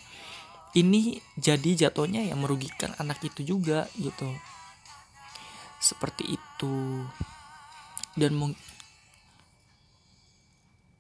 [0.75, 4.27] ini jadi jatuhnya yang merugikan anak itu juga gitu.
[5.79, 7.07] Seperti itu.
[8.19, 8.35] Dan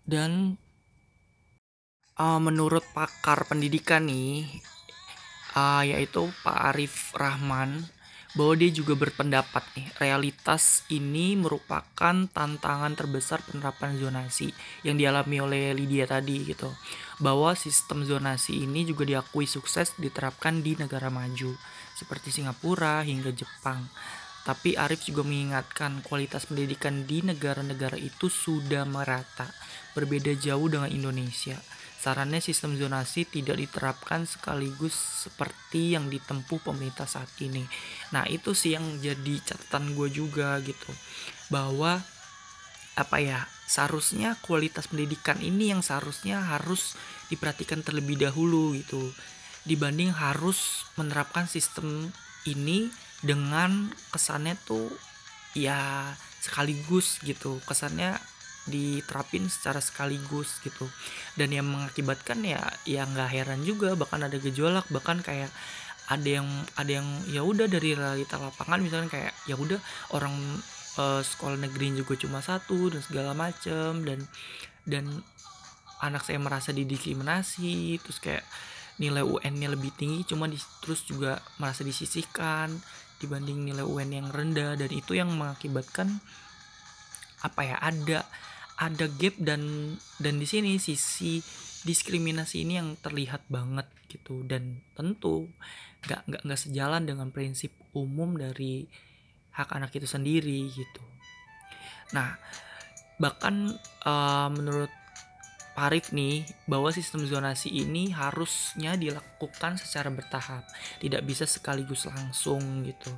[0.06, 0.54] dan
[2.14, 4.46] uh, menurut pakar pendidikan nih
[5.58, 7.95] uh, yaitu Pak Arif Rahman
[8.36, 14.52] bahwa dia juga berpendapat nih realitas ini merupakan tantangan terbesar penerapan zonasi
[14.84, 16.68] yang dialami oleh Lydia tadi gitu.
[17.16, 21.56] Bahwa sistem zonasi ini juga diakui sukses diterapkan di negara maju
[21.96, 23.88] seperti Singapura hingga Jepang.
[24.44, 29.50] Tapi Arif juga mengingatkan kualitas pendidikan di negara-negara itu sudah merata
[29.96, 31.58] berbeda jauh dengan Indonesia
[32.06, 34.94] Sarannya sistem zonasi tidak diterapkan sekaligus
[35.26, 37.66] seperti yang ditempuh pemerintah saat ini.
[38.14, 40.86] Nah itu sih yang jadi catatan gue juga gitu.
[41.50, 41.98] Bahwa
[42.94, 46.94] apa ya seharusnya kualitas pendidikan ini yang seharusnya harus
[47.26, 49.10] diperhatikan terlebih dahulu gitu.
[49.66, 52.14] Dibanding harus menerapkan sistem
[52.46, 52.86] ini
[53.18, 54.94] dengan kesannya tuh
[55.58, 57.58] ya sekaligus gitu.
[57.66, 58.14] Kesannya
[58.66, 60.86] diterapin secara sekaligus gitu.
[61.38, 65.50] Dan yang mengakibatkan ya ya nggak heran juga bahkan ada gejolak bahkan kayak
[66.06, 66.48] ada yang
[66.78, 69.78] ada yang ya udah dari realita lapangan misalnya kayak ya udah
[70.14, 70.34] orang
[71.02, 74.22] uh, sekolah negeri juga cuma satu dan segala macem dan
[74.86, 75.04] dan
[75.98, 78.46] anak saya merasa didiskriminasi terus kayak
[78.96, 82.72] nilai UN-nya lebih tinggi cuma di, terus juga merasa disisihkan
[83.20, 86.20] dibanding nilai UN yang rendah dan itu yang mengakibatkan
[87.44, 88.24] apa ya ada
[88.76, 91.40] ada gap dan dan di sini sisi
[91.86, 95.48] diskriminasi ini yang terlihat banget gitu dan tentu
[96.04, 98.84] nggak nggak nggak sejalan dengan prinsip umum dari
[99.56, 101.04] hak anak itu sendiri gitu.
[102.12, 102.36] Nah
[103.16, 103.72] bahkan
[104.04, 104.92] uh, menurut
[105.76, 110.64] Parif nih bahwa sistem zonasi ini harusnya dilakukan secara bertahap,
[111.04, 113.12] tidak bisa sekaligus langsung gitu.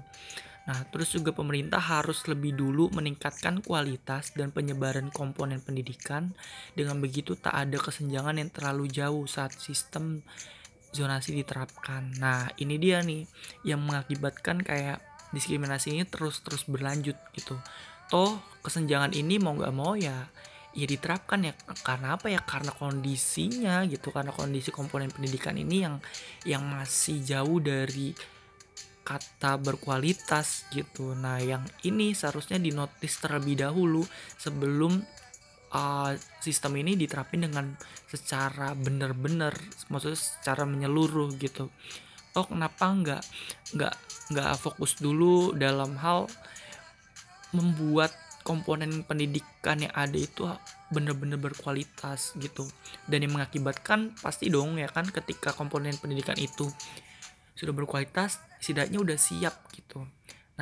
[0.69, 6.37] Nah, terus juga pemerintah harus lebih dulu meningkatkan kualitas dan penyebaran komponen pendidikan.
[6.77, 10.21] Dengan begitu tak ada kesenjangan yang terlalu jauh saat sistem
[10.93, 12.13] zonasi diterapkan.
[12.21, 13.25] Nah, ini dia nih
[13.65, 15.01] yang mengakibatkan kayak
[15.33, 17.57] diskriminasi ini terus-terus berlanjut gitu.
[18.13, 20.29] Toh kesenjangan ini mau nggak mau ya
[20.77, 25.97] ya diterapkan ya karena apa ya karena kondisinya gitu karena kondisi komponen pendidikan ini yang
[26.45, 28.13] yang masih jauh dari
[29.09, 31.17] kata berkualitas gitu.
[31.17, 34.05] Nah, yang ini seharusnya dinotis terlebih dahulu
[34.37, 35.01] sebelum
[35.73, 36.13] uh,
[36.45, 37.73] sistem ini diterapin dengan
[38.05, 39.57] secara benar-benar,
[39.89, 41.73] maksudnya secara menyeluruh gitu.
[42.37, 43.23] Oh, kenapa nggak
[43.81, 43.95] nggak
[44.37, 46.29] nggak fokus dulu dalam hal
[47.57, 48.13] membuat
[48.45, 50.45] komponen pendidikan yang ada itu
[50.89, 52.65] benar-benar berkualitas gitu
[53.05, 56.65] dan yang mengakibatkan pasti dong ya kan ketika komponen pendidikan itu
[57.59, 60.07] sudah berkualitas setidaknya udah siap gitu.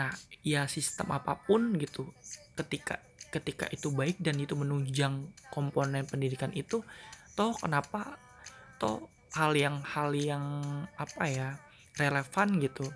[0.00, 0.08] Nah
[0.40, 2.08] ya sistem apa pun gitu
[2.56, 2.96] ketika
[3.28, 6.80] ketika itu baik dan itu menunjang komponen pendidikan itu
[7.36, 8.16] toh kenapa
[8.80, 10.44] toh hal yang hal yang
[10.96, 11.48] apa ya
[12.00, 12.88] relevan gitu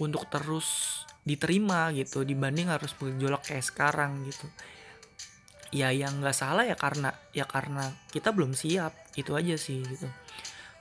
[0.00, 4.48] untuk terus diterima gitu dibanding harus bergejolak kayak sekarang gitu.
[5.70, 10.08] Ya yang nggak salah ya karena ya karena kita belum siap itu aja sih gitu.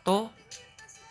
[0.07, 0.31] Toh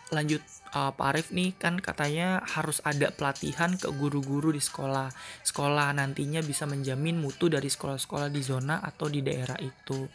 [0.09, 0.41] lanjut
[0.75, 5.09] uh, Pak Arif nih kan katanya harus ada pelatihan ke guru-guru di sekolah
[5.45, 10.07] sekolah nantinya bisa menjamin mutu dari sekolah-sekolah di zona atau di daerah itu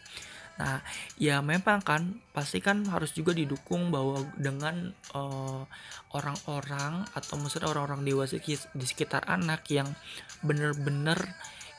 [0.55, 0.79] Nah,
[1.19, 5.67] ya memang kan pasti kan harus juga didukung bahwa dengan orang
[6.15, 9.91] orang-orang atau maksudnya orang-orang dewasa di sekitar anak yang
[10.39, 11.19] bener-bener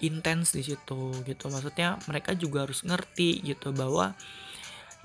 [0.05, 1.49] intens di situ gitu.
[1.49, 4.13] Maksudnya mereka juga harus ngerti gitu bahwa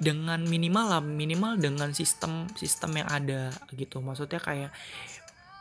[0.02, 4.02] dengan minimal lah minimal dengan sistem sistem yang ada gitu.
[4.02, 4.74] Maksudnya kayak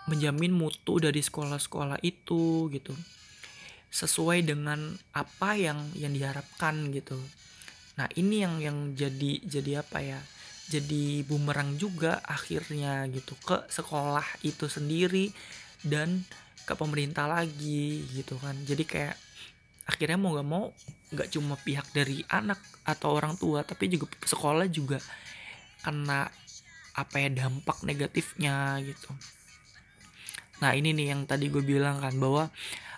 [0.09, 2.97] menjamin mutu dari sekolah-sekolah itu gitu
[3.93, 7.21] sesuai dengan apa yang yang diharapkan gitu
[8.01, 10.21] Nah, ini yang yang jadi jadi apa ya?
[10.73, 15.29] Jadi bumerang juga akhirnya gitu ke sekolah itu sendiri
[15.85, 16.25] dan
[16.65, 18.57] ke pemerintah lagi gitu kan.
[18.65, 19.21] Jadi kayak
[19.91, 20.67] akhirnya mau gak mau
[21.11, 25.03] nggak cuma pihak dari anak atau orang tua tapi juga sekolah juga
[25.83, 26.31] kena
[26.95, 29.11] apa ya dampak negatifnya gitu.
[30.63, 32.47] Nah ini nih yang tadi gue bilang kan bahwa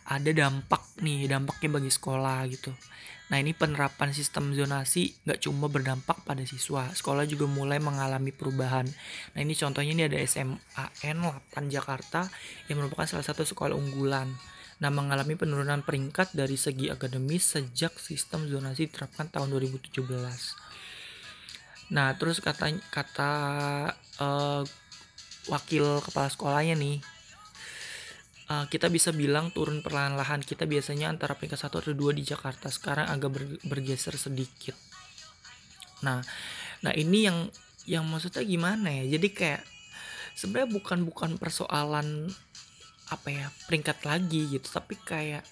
[0.04, 2.74] ada dampak nih dampaknya bagi sekolah gitu
[3.32, 8.84] Nah ini penerapan sistem zonasi nggak cuma berdampak pada siswa, sekolah juga mulai mengalami perubahan.
[9.32, 10.60] Nah ini contohnya ini ada SMAN
[11.00, 12.28] 8 Jakarta
[12.68, 14.28] yang merupakan salah satu sekolah unggulan.
[14.82, 20.02] Nah mengalami penurunan peringkat dari segi akademis sejak sistem zonasi diterapkan tahun 2017.
[21.94, 23.32] Nah terus kata kata
[24.18, 24.66] uh,
[25.46, 26.98] wakil kepala sekolahnya nih
[28.50, 30.42] uh, kita bisa bilang turun perlahan-lahan.
[30.42, 34.74] Kita biasanya antara peringkat satu atau dua di Jakarta sekarang agak ber, bergeser sedikit.
[36.02, 36.18] Nah
[36.82, 37.38] nah ini yang
[37.86, 39.14] yang maksudnya gimana ya?
[39.14, 39.62] Jadi kayak
[40.34, 42.26] sebenarnya bukan bukan persoalan
[43.12, 44.66] apa ya peringkat lagi gitu.
[44.72, 45.44] Tapi kayak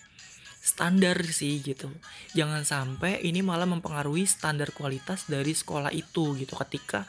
[0.61, 1.93] standar sih gitu.
[2.33, 6.57] Jangan sampai ini malah mempengaruhi standar kualitas dari sekolah itu gitu.
[6.57, 7.05] Ketika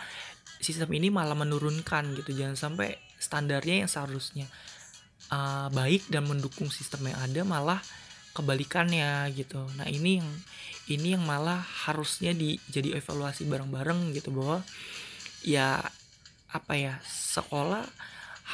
[0.59, 2.35] sistem ini malah menurunkan gitu.
[2.35, 4.47] Jangan sampai standarnya yang seharusnya
[5.31, 7.79] uh, baik dan mendukung sistem yang ada malah
[8.31, 9.63] kebalikannya gitu.
[9.75, 10.29] Nah ini yang
[10.91, 14.63] ini yang malah harusnya di jadi evaluasi bareng-bareng gitu bahwa
[15.43, 15.83] ya
[16.51, 17.87] apa ya sekolah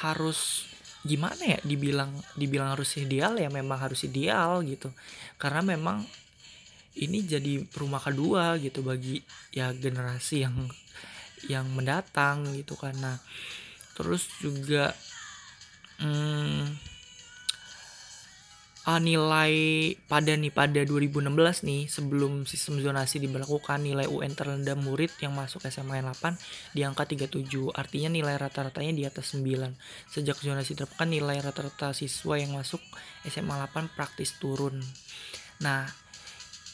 [0.06, 0.70] harus
[1.06, 4.90] gimana ya dibilang dibilang harus ideal ya memang harus ideal gitu.
[5.38, 6.06] Karena memang
[6.98, 9.22] ini jadi rumah kedua gitu bagi
[9.54, 10.58] ya generasi yang
[11.46, 13.22] yang mendatang gitu karena
[13.94, 14.98] terus juga
[16.02, 16.97] hmm,
[18.88, 19.54] uh, nilai
[20.08, 21.28] pada nih pada 2016
[21.68, 26.40] nih sebelum sistem zonasi diberlakukan nilai UN terendah murid yang masuk SMA 8
[26.72, 29.44] di angka 37 artinya nilai rata-ratanya di atas 9
[30.08, 32.80] sejak zonasi diterapkan nilai rata-rata siswa yang masuk
[33.28, 34.80] SMA 8 praktis turun.
[35.60, 35.84] Nah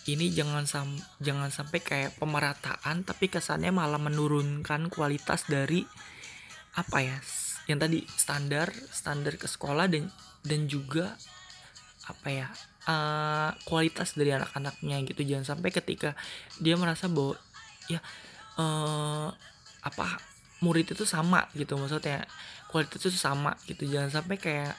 [0.06, 0.94] ini jangan sam
[1.24, 5.88] jangan sampai kayak pemerataan tapi kesannya malah menurunkan kualitas dari
[6.76, 7.18] apa ya
[7.72, 10.12] yang tadi standar standar ke sekolah dan
[10.44, 11.16] dan juga
[12.04, 12.48] apa ya
[12.88, 15.22] uh, kualitas dari anak-anaknya gitu.
[15.24, 16.16] Jangan sampai ketika
[16.60, 17.40] dia merasa bahwa
[17.88, 18.00] ya
[18.60, 19.32] uh,
[19.84, 20.08] apa
[20.64, 21.76] murid itu sama gitu.
[21.80, 22.28] Maksudnya
[22.72, 23.88] kualitas itu sama gitu.
[23.88, 24.76] Jangan sampai kayak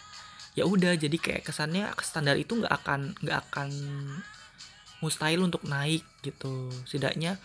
[0.54, 3.68] ya udah jadi kayak kesannya standar itu nggak akan nggak akan
[5.00, 6.68] mustahil untuk naik gitu.
[6.88, 7.40] Setidaknya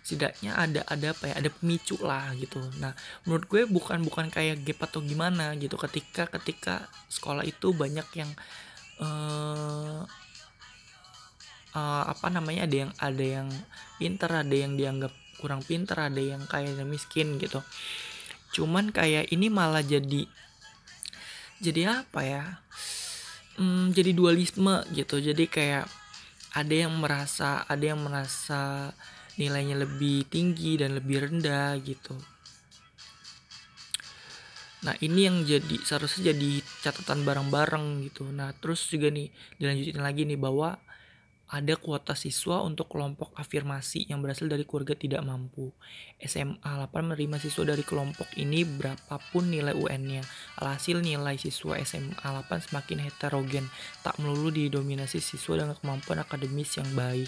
[0.00, 2.58] setidaknya ada ada apa ya ada pemicu lah gitu.
[2.82, 2.94] Nah
[3.26, 5.78] menurut gue bukan bukan kayak gap atau gimana gitu.
[5.78, 8.30] Ketika ketika sekolah itu banyak yang
[9.00, 10.00] uh,
[11.74, 13.48] uh, apa namanya ada yang ada yang
[13.98, 17.64] pinter ada yang dianggap kurang pinter ada yang kayak miskin gitu
[18.54, 20.28] cuman kayak ini malah jadi
[21.60, 22.44] jadi apa ya
[23.56, 25.86] hmm, jadi dualisme gitu jadi kayak
[26.50, 28.90] ada yang merasa ada yang merasa
[29.40, 32.12] nilainya lebih tinggi dan lebih rendah gitu.
[34.80, 38.28] Nah ini yang jadi seharusnya jadi catatan bareng-bareng gitu.
[38.32, 39.28] Nah terus juga nih
[39.60, 40.80] dilanjutin lagi nih bahwa
[41.50, 45.74] ada kuota siswa untuk kelompok afirmasi yang berasal dari keluarga tidak mampu.
[46.22, 50.22] SMA 8 menerima siswa dari kelompok ini berapapun nilai UN-nya.
[50.62, 53.66] Alhasil nilai siswa SMA 8 semakin heterogen,
[54.06, 57.26] tak melulu didominasi siswa dengan kemampuan akademis yang baik.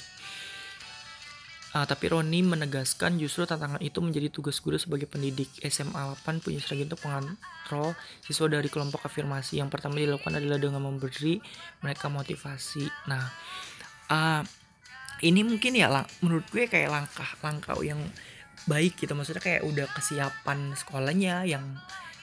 [1.72, 5.48] Uh, tapi Roni menegaskan justru tantangan itu menjadi tugas guru sebagai pendidik.
[5.72, 9.56] SMA 8 punya strategi untuk mengontrol siswa dari kelompok afirmasi.
[9.56, 11.40] Yang pertama dilakukan adalah dengan memberi
[11.80, 12.84] mereka motivasi.
[13.08, 13.24] Nah,
[14.12, 14.44] uh,
[15.24, 18.04] ini mungkin ya lang menurut gue kayak langkah-langkah yang
[18.68, 19.16] baik gitu.
[19.16, 21.64] Maksudnya kayak udah kesiapan sekolahnya yang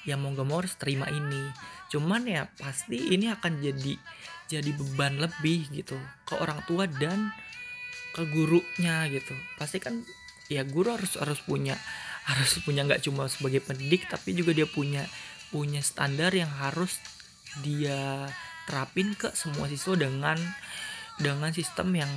[0.08, 1.52] yang mau gak mau harus terima ini.
[1.90, 3.98] cuman ya pasti ini akan jadi
[4.46, 7.34] jadi beban lebih gitu ke orang tua dan
[8.16, 10.02] ke gurunya gitu pasti kan
[10.50, 11.78] ya guru harus harus punya
[12.26, 15.06] harus punya nggak cuma sebagai pendidik tapi juga dia punya
[15.50, 16.98] punya standar yang harus
[17.66, 18.30] dia
[18.70, 20.38] terapin ke semua siswa dengan
[21.18, 22.14] dengan sistem yang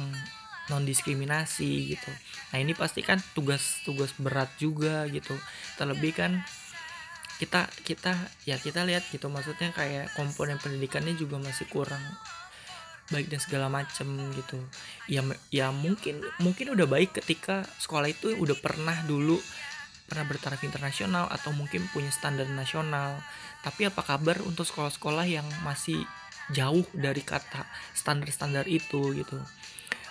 [0.70, 2.10] non diskriminasi gitu.
[2.54, 5.34] Nah ini pasti kan tugas-tugas berat juga gitu.
[5.74, 6.32] Terlebih kan
[7.40, 8.14] kita kita
[8.46, 12.04] ya kita lihat gitu maksudnya kayak komponen pendidikannya juga masih kurang
[13.10, 14.58] baik dan segala macem gitu.
[15.10, 19.40] Ya ya mungkin mungkin udah baik ketika sekolah itu udah pernah dulu
[20.06, 23.16] pernah bertaraf internasional atau mungkin punya standar nasional.
[23.64, 26.04] Tapi apa kabar untuk sekolah-sekolah yang masih
[26.52, 27.64] jauh dari kata
[27.96, 29.40] standar-standar itu gitu?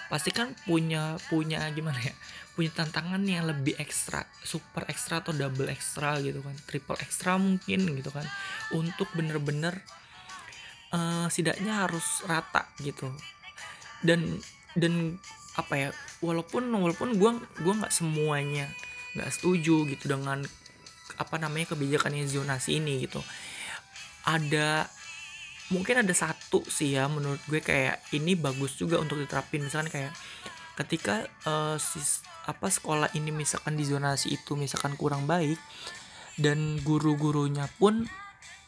[0.10, 2.12] Pasti kan punya punya gimana ya
[2.52, 7.88] punya tantangan yang lebih ekstra super ekstra atau double ekstra gitu kan triple ekstra mungkin
[7.96, 8.28] gitu kan.
[8.76, 9.80] Untuk bener-bener
[10.92, 13.10] uh, setidaknya harus rata gitu.
[14.04, 14.40] Dan
[14.78, 15.20] dan
[15.60, 15.90] apa ya
[16.24, 18.72] walaupun walaupun gue gua nggak semuanya
[19.20, 20.40] nggak setuju gitu dengan
[21.20, 23.20] apa namanya kebijakannya zonasi ini gitu.
[24.24, 24.88] Ada
[25.72, 29.68] mungkin ada satu sih ya menurut gue kayak ini bagus juga untuk diterapin.
[29.68, 30.14] Misalkan kayak
[30.80, 35.60] ketika uh, sis, apa sekolah ini misalkan di zonasi itu misalkan kurang baik
[36.40, 38.08] dan guru-gurunya pun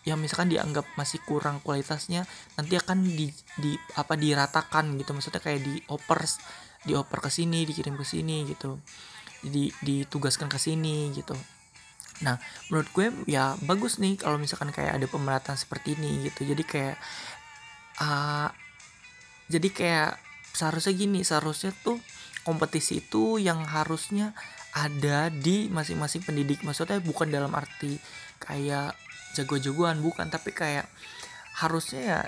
[0.03, 2.27] yang misalkan dianggap masih kurang kualitasnya
[2.59, 6.27] nanti akan di, di apa diratakan gitu maksudnya kayak di oper
[6.83, 8.79] dioper ke sini dikirim ke sini gitu
[9.43, 11.35] di ditugaskan ke sini gitu
[12.21, 12.39] Nah,
[12.69, 16.47] menurut gue ya bagus nih kalau misalkan kayak ada pemerataan seperti ini gitu.
[16.47, 16.97] Jadi kayak
[17.99, 18.53] uh,
[19.51, 20.11] jadi kayak
[20.55, 21.97] seharusnya gini, seharusnya tuh
[22.47, 24.31] kompetisi itu yang harusnya
[24.71, 26.61] ada di masing-masing pendidik.
[26.61, 27.99] Maksudnya bukan dalam arti
[28.39, 28.95] kayak
[29.34, 30.88] jago-jagoan bukan, tapi kayak
[31.57, 32.21] harusnya ya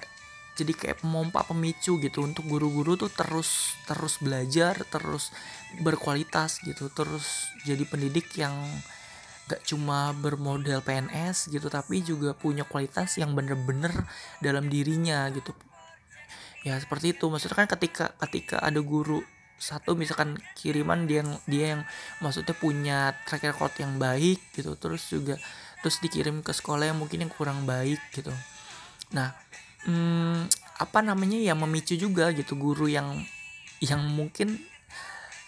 [0.56, 5.36] jadi kayak pompa pemicu gitu untuk guru-guru tuh terus terus belajar, terus
[5.84, 8.56] berkualitas gitu, terus jadi pendidik yang
[9.46, 13.94] gak cuma bermodel PNS gitu tapi juga punya kualitas yang bener-bener
[14.42, 15.54] dalam dirinya gitu.
[16.66, 17.30] Ya seperti itu.
[17.30, 19.22] Maksudnya kan ketika ketika ada guru
[19.56, 21.82] satu misalkan kiriman dia yang dia yang
[22.20, 25.40] maksudnya punya track record yang baik gitu terus juga
[25.86, 28.34] terus dikirim ke sekolah yang mungkin yang kurang baik gitu.
[29.14, 29.38] Nah
[29.86, 30.50] hmm,
[30.82, 33.22] apa namanya ya memicu juga gitu guru yang
[33.86, 34.58] yang mungkin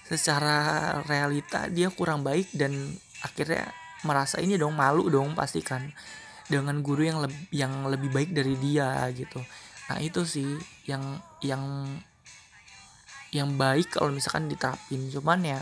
[0.06, 2.70] secara realita dia kurang baik dan
[3.26, 3.74] akhirnya
[4.06, 5.90] merasa ini dong malu dong pasti kan
[6.46, 9.42] dengan guru yang lebih yang lebih baik dari dia gitu.
[9.90, 10.54] Nah itu sih
[10.86, 11.66] yang yang
[13.34, 15.10] yang baik kalau misalkan diterapin.
[15.10, 15.60] Cuman ya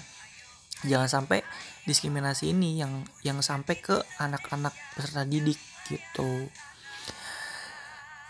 [0.84, 1.48] jangan sampai
[1.86, 5.58] diskriminasi ini yang yang sampai ke anak-anak peserta didik
[5.90, 6.50] gitu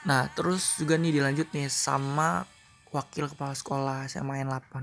[0.06, 2.45] nah terus juga nih dilanjut nih sama
[2.93, 4.74] wakil kepala sekolah SMA N8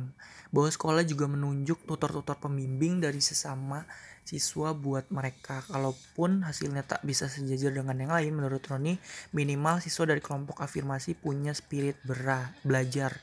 [0.52, 3.88] bahwa sekolah juga menunjuk tutor-tutor pembimbing dari sesama
[4.22, 5.64] siswa buat mereka.
[5.66, 9.00] Kalaupun hasilnya tak bisa sejajar dengan yang lain, menurut Roni,
[9.34, 13.16] minimal siswa dari kelompok afirmasi punya spirit berah, belajar.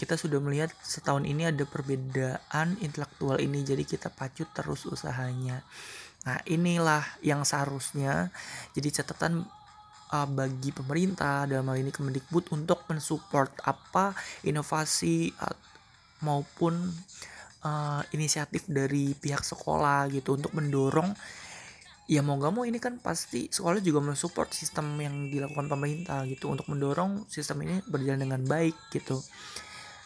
[0.00, 5.60] Kita sudah melihat setahun ini ada perbedaan intelektual ini, jadi kita pacu terus usahanya.
[6.24, 8.32] Nah, inilah yang seharusnya
[8.72, 9.44] jadi catatan
[10.12, 14.12] uh, bagi pemerintah dalam hal ini Kemendikbud untuk mensupport apa
[14.44, 15.56] inovasi uh,
[16.24, 16.76] maupun
[17.64, 21.12] uh, inisiatif dari pihak sekolah gitu untuk mendorong
[22.10, 26.50] ya mau gak mau ini kan pasti sekolah juga mensupport sistem yang dilakukan pemerintah gitu
[26.50, 29.22] untuk mendorong sistem ini berjalan dengan baik gitu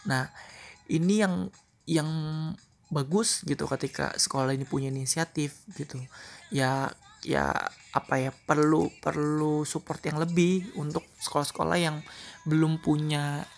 [0.05, 0.29] nah
[0.89, 1.49] ini yang
[1.85, 2.09] yang
[2.93, 6.01] bagus gitu ketika sekolah ini punya inisiatif gitu.
[6.53, 6.93] Ya
[7.25, 7.51] ya
[7.97, 12.05] apa ya perlu perlu support yang lebih untuk sekolah-sekolah yang
[12.45, 13.49] belum punya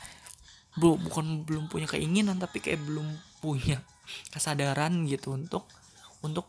[0.78, 3.10] belum bukan belum punya keinginan tapi kayak belum
[3.42, 3.82] punya
[4.34, 5.66] kesadaran gitu untuk
[6.22, 6.46] untuk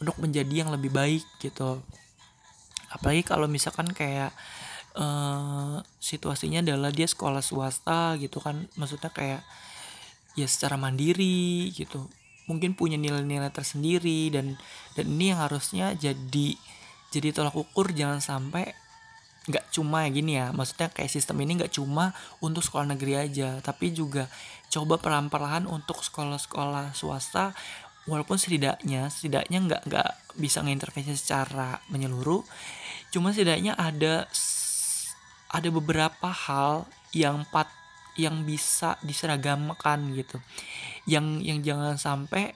[0.00, 1.80] untuk menjadi yang lebih baik gitu.
[2.90, 4.34] Apalagi kalau misalkan kayak
[4.96, 8.66] uh, situasinya adalah dia sekolah swasta gitu kan.
[8.74, 9.42] Maksudnya kayak
[10.38, 12.06] ya secara mandiri gitu.
[12.50, 14.58] Mungkin punya nilai-nilai tersendiri dan
[14.98, 16.58] dan ini yang harusnya jadi
[17.14, 17.94] jadi tolak ukur.
[17.94, 18.74] Jangan sampai
[19.50, 20.50] nggak cuma ya gini ya.
[20.50, 23.62] Maksudnya kayak sistem ini nggak cuma untuk sekolah negeri aja.
[23.62, 24.26] Tapi juga
[24.70, 27.54] coba pelan-pelan untuk sekolah-sekolah swasta
[28.08, 32.42] walaupun setidaknya setidaknya nggak nggak bisa ngintervensi secara menyeluruh.
[33.10, 34.30] Cuma setidaknya ada
[35.50, 37.66] ada beberapa hal yang pat
[38.14, 40.38] yang bisa diseragamkan gitu.
[41.06, 42.54] Yang yang jangan sampai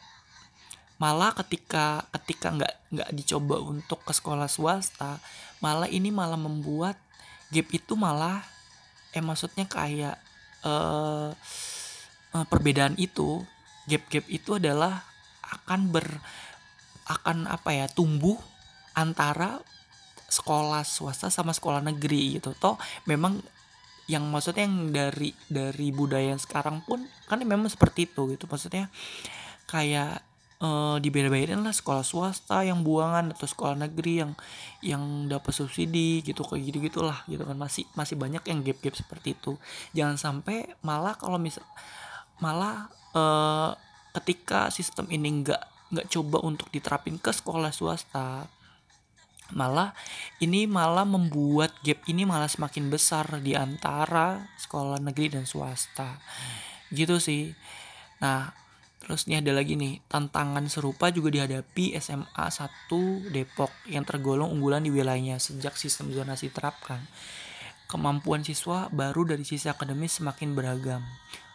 [0.99, 5.19] malah ketika ketika nggak nggak dicoba untuk ke sekolah swasta
[5.59, 6.95] malah ini malah membuat
[7.51, 8.47] gap itu malah
[9.11, 10.17] eh maksudnya kayak
[10.63, 11.35] uh,
[12.35, 13.43] uh, perbedaan itu
[13.91, 15.05] gap-gap itu adalah
[15.45, 16.07] akan ber
[17.05, 18.39] akan apa ya tumbuh
[18.97, 19.61] antara
[20.29, 22.53] sekolah swasta sama sekolah negeri gitu.
[22.57, 23.41] Toh memang
[24.05, 28.45] yang maksudnya yang dari dari budaya yang sekarang pun kan memang seperti itu gitu.
[28.45, 28.93] Maksudnya
[29.65, 30.21] kayak
[30.61, 34.33] uh, dibeda-bedain lah sekolah swasta yang buangan atau sekolah negeri yang
[34.85, 35.03] yang
[35.33, 37.57] dapat subsidi gitu kayak gitu gitulah gitu kan.
[37.57, 39.57] Masih masih banyak yang gap-gap seperti itu.
[39.97, 41.65] Jangan sampai malah kalau misal
[42.43, 43.73] malah uh,
[44.21, 45.63] ketika sistem ini nggak
[45.95, 48.51] nggak coba untuk diterapin ke sekolah swasta
[49.53, 49.93] malah
[50.41, 56.17] ini malah membuat gap ini malah semakin besar di antara sekolah negeri dan swasta.
[56.89, 57.53] Gitu sih.
[58.25, 58.55] Nah
[59.05, 62.89] terus nih ada lagi nih tantangan serupa juga dihadapi SMA 1
[63.37, 67.05] Depok yang tergolong unggulan di wilayahnya sejak sistem zonasi terapkan
[67.85, 71.05] kemampuan siswa baru dari sisi akademis semakin beragam.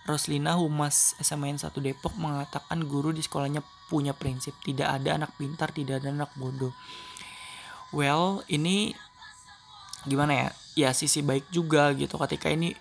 [0.08, 5.70] Roslina Humas SMN 1 Depok mengatakan guru di sekolahnya punya prinsip tidak ada anak pintar,
[5.70, 6.74] tidak ada anak bodoh.
[7.90, 8.94] Well, ini
[10.06, 10.50] gimana ya?
[10.78, 12.78] Ya sisi baik juga gitu ketika ini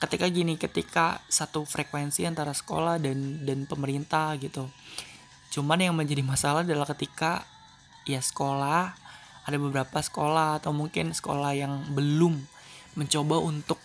[0.00, 4.66] ketika gini ketika satu frekuensi antara sekolah dan dan pemerintah gitu.
[5.52, 7.44] Cuman yang menjadi masalah adalah ketika
[8.08, 8.94] ya sekolah
[9.42, 12.38] ada beberapa sekolah atau mungkin sekolah yang belum
[12.94, 13.78] mencoba untuk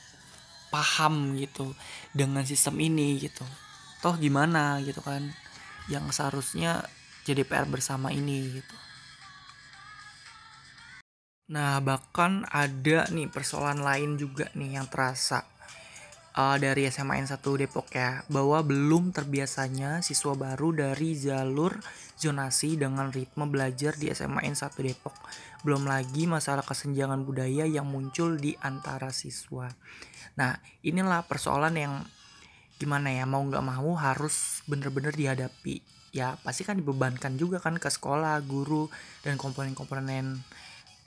[0.69, 1.71] paham gitu
[2.11, 3.45] dengan sistem ini gitu
[4.03, 5.33] toh gimana gitu kan
[5.89, 6.85] yang seharusnya
[7.25, 8.75] jadi PR bersama ini gitu
[11.47, 15.47] nah bahkan ada nih persoalan lain juga nih yang terasa
[16.35, 21.79] uh, dari SMAN 1 Depok ya bahwa belum terbiasanya siswa baru dari jalur
[22.19, 25.15] zonasi dengan ritme belajar di SMAN 1 Depok
[25.63, 29.71] belum lagi masalah kesenjangan budaya yang muncul di antara siswa
[30.37, 30.53] Nah,
[30.85, 31.93] inilah persoalan yang
[32.77, 35.81] gimana ya mau nggak mau harus bener-bener dihadapi.
[36.13, 38.87] Ya pasti kan dibebankan juga kan ke sekolah, guru
[39.25, 40.37] dan komponen-komponen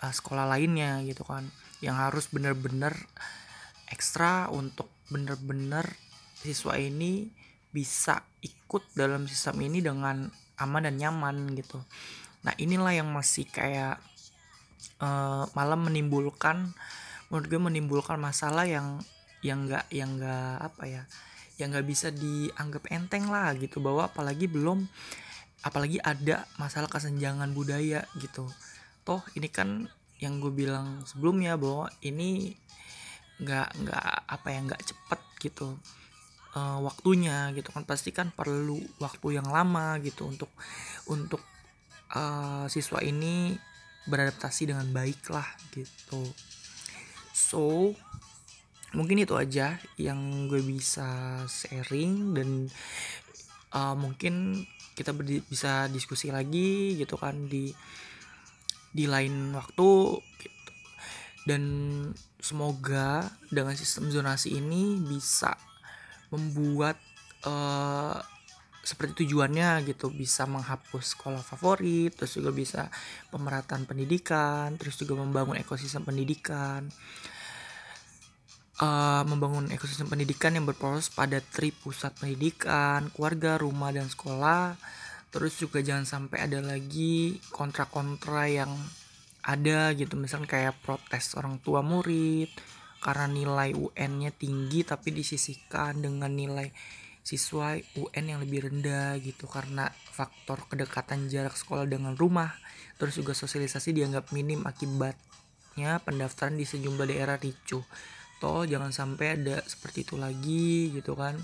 [0.00, 1.48] uh, sekolah lainnya gitu kan,
[1.84, 2.96] yang harus bener-bener
[3.90, 5.84] ekstra untuk bener-bener
[6.40, 7.28] siswa ini
[7.70, 10.26] bisa ikut dalam sistem ini dengan
[10.58, 11.78] aman dan nyaman gitu.
[12.46, 14.00] Nah inilah yang masih kayak
[15.02, 16.72] uh, malah menimbulkan
[17.28, 18.98] menurut gue menimbulkan masalah yang
[19.44, 21.02] yang nggak yang nggak apa ya
[21.60, 23.78] yang nggak bisa dianggap enteng lah gitu.
[23.78, 24.88] Bahwa apalagi belum
[25.60, 28.48] apalagi ada masalah kesenjangan budaya gitu
[29.10, 29.90] toh ini kan
[30.22, 32.54] yang gue bilang sebelumnya bahwa ini
[33.42, 35.74] nggak nggak apa ya nggak cepet gitu
[36.54, 37.82] uh, waktunya gitu kan.
[37.82, 40.54] Pasti kan perlu waktu yang lama gitu untuk
[41.10, 41.42] untuk
[42.14, 43.58] uh, siswa ini
[44.06, 46.22] beradaptasi dengan baik lah gitu.
[47.34, 47.90] So
[48.94, 52.70] mungkin itu aja yang gue bisa sharing dan
[53.74, 54.62] uh, mungkin
[54.94, 55.10] kita
[55.50, 57.74] bisa diskusi lagi gitu kan di
[58.90, 60.72] di lain waktu gitu.
[61.46, 61.62] dan
[62.42, 65.54] semoga dengan sistem zonasi ini bisa
[66.30, 66.98] membuat
[67.46, 68.18] uh,
[68.80, 72.88] seperti tujuannya gitu bisa menghapus sekolah favorit terus juga bisa
[73.28, 76.88] pemerataan pendidikan terus juga membangun ekosistem pendidikan
[78.80, 84.74] uh, membangun ekosistem pendidikan yang berproses pada tri pusat pendidikan, keluarga, rumah, dan sekolah.
[85.30, 88.74] Terus juga jangan sampai ada lagi kontra-kontra yang
[89.46, 92.50] ada gitu, misalnya kayak protes orang tua murid
[93.00, 96.68] karena nilai UN-nya tinggi tapi disisihkan dengan nilai
[97.24, 99.46] siswa UN yang lebih rendah gitu.
[99.46, 102.52] Karena faktor kedekatan jarak sekolah dengan rumah.
[102.98, 107.86] Terus juga sosialisasi dianggap minim akibatnya pendaftaran di sejumlah daerah ricuh.
[108.42, 111.36] Toh jangan sampai ada seperti itu lagi gitu kan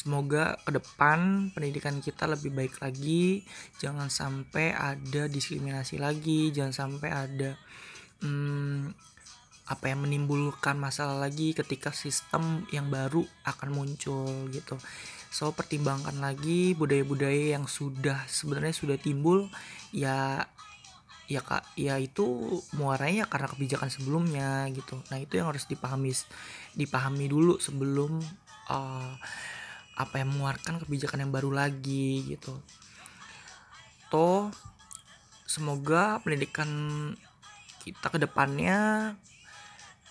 [0.00, 3.44] semoga ke depan pendidikan kita lebih baik lagi.
[3.76, 6.48] Jangan sampai ada diskriminasi lagi.
[6.48, 7.50] Jangan sampai ada
[8.24, 8.96] hmm,
[9.68, 14.80] apa yang menimbulkan masalah lagi ketika sistem yang baru akan muncul gitu.
[15.28, 19.52] So pertimbangkan lagi budaya-budaya yang sudah sebenarnya sudah timbul.
[19.92, 20.48] Ya
[21.30, 24.98] ya kak ya itu muaranya karena kebijakan sebelumnya gitu.
[25.12, 26.10] Nah itu yang harus dipahami
[26.74, 28.18] dipahami dulu sebelum
[28.66, 29.14] uh,
[30.00, 32.56] apa yang mengeluarkan kebijakan yang baru lagi gitu.
[34.08, 34.48] Toh
[35.44, 36.68] semoga pendidikan
[37.80, 39.12] kita ke depannya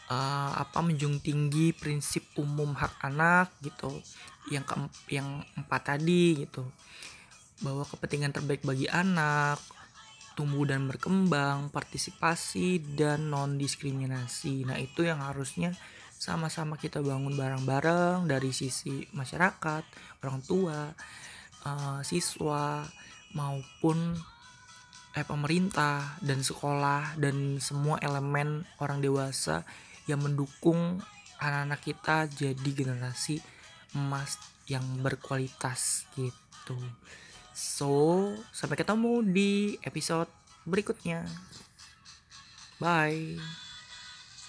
[0.10, 3.90] uh, apa menjunjung tinggi prinsip umum hak anak gitu.
[4.53, 4.76] Yang ke
[5.18, 6.64] yang empat tadi gitu.
[7.60, 9.60] Bahwa kepentingan terbaik bagi anak
[10.40, 14.64] tumbuh dan berkembang, partisipasi dan non diskriminasi.
[14.64, 15.76] Nah, itu yang harusnya
[16.20, 19.84] sama-sama kita bangun bareng-bareng dari sisi masyarakat,
[20.20, 20.91] orang tua,
[21.64, 22.84] uh, siswa
[23.32, 24.20] maupun
[25.16, 29.64] eh pemerintah dan sekolah dan semua elemen orang dewasa
[30.06, 31.00] yang mendukung
[31.40, 33.40] anak-anak kita jadi generasi
[33.96, 34.38] emas
[34.68, 36.78] yang berkualitas gitu.
[37.56, 40.30] So, sampai ketemu di episode
[40.68, 41.26] berikutnya.
[42.78, 43.69] Bye.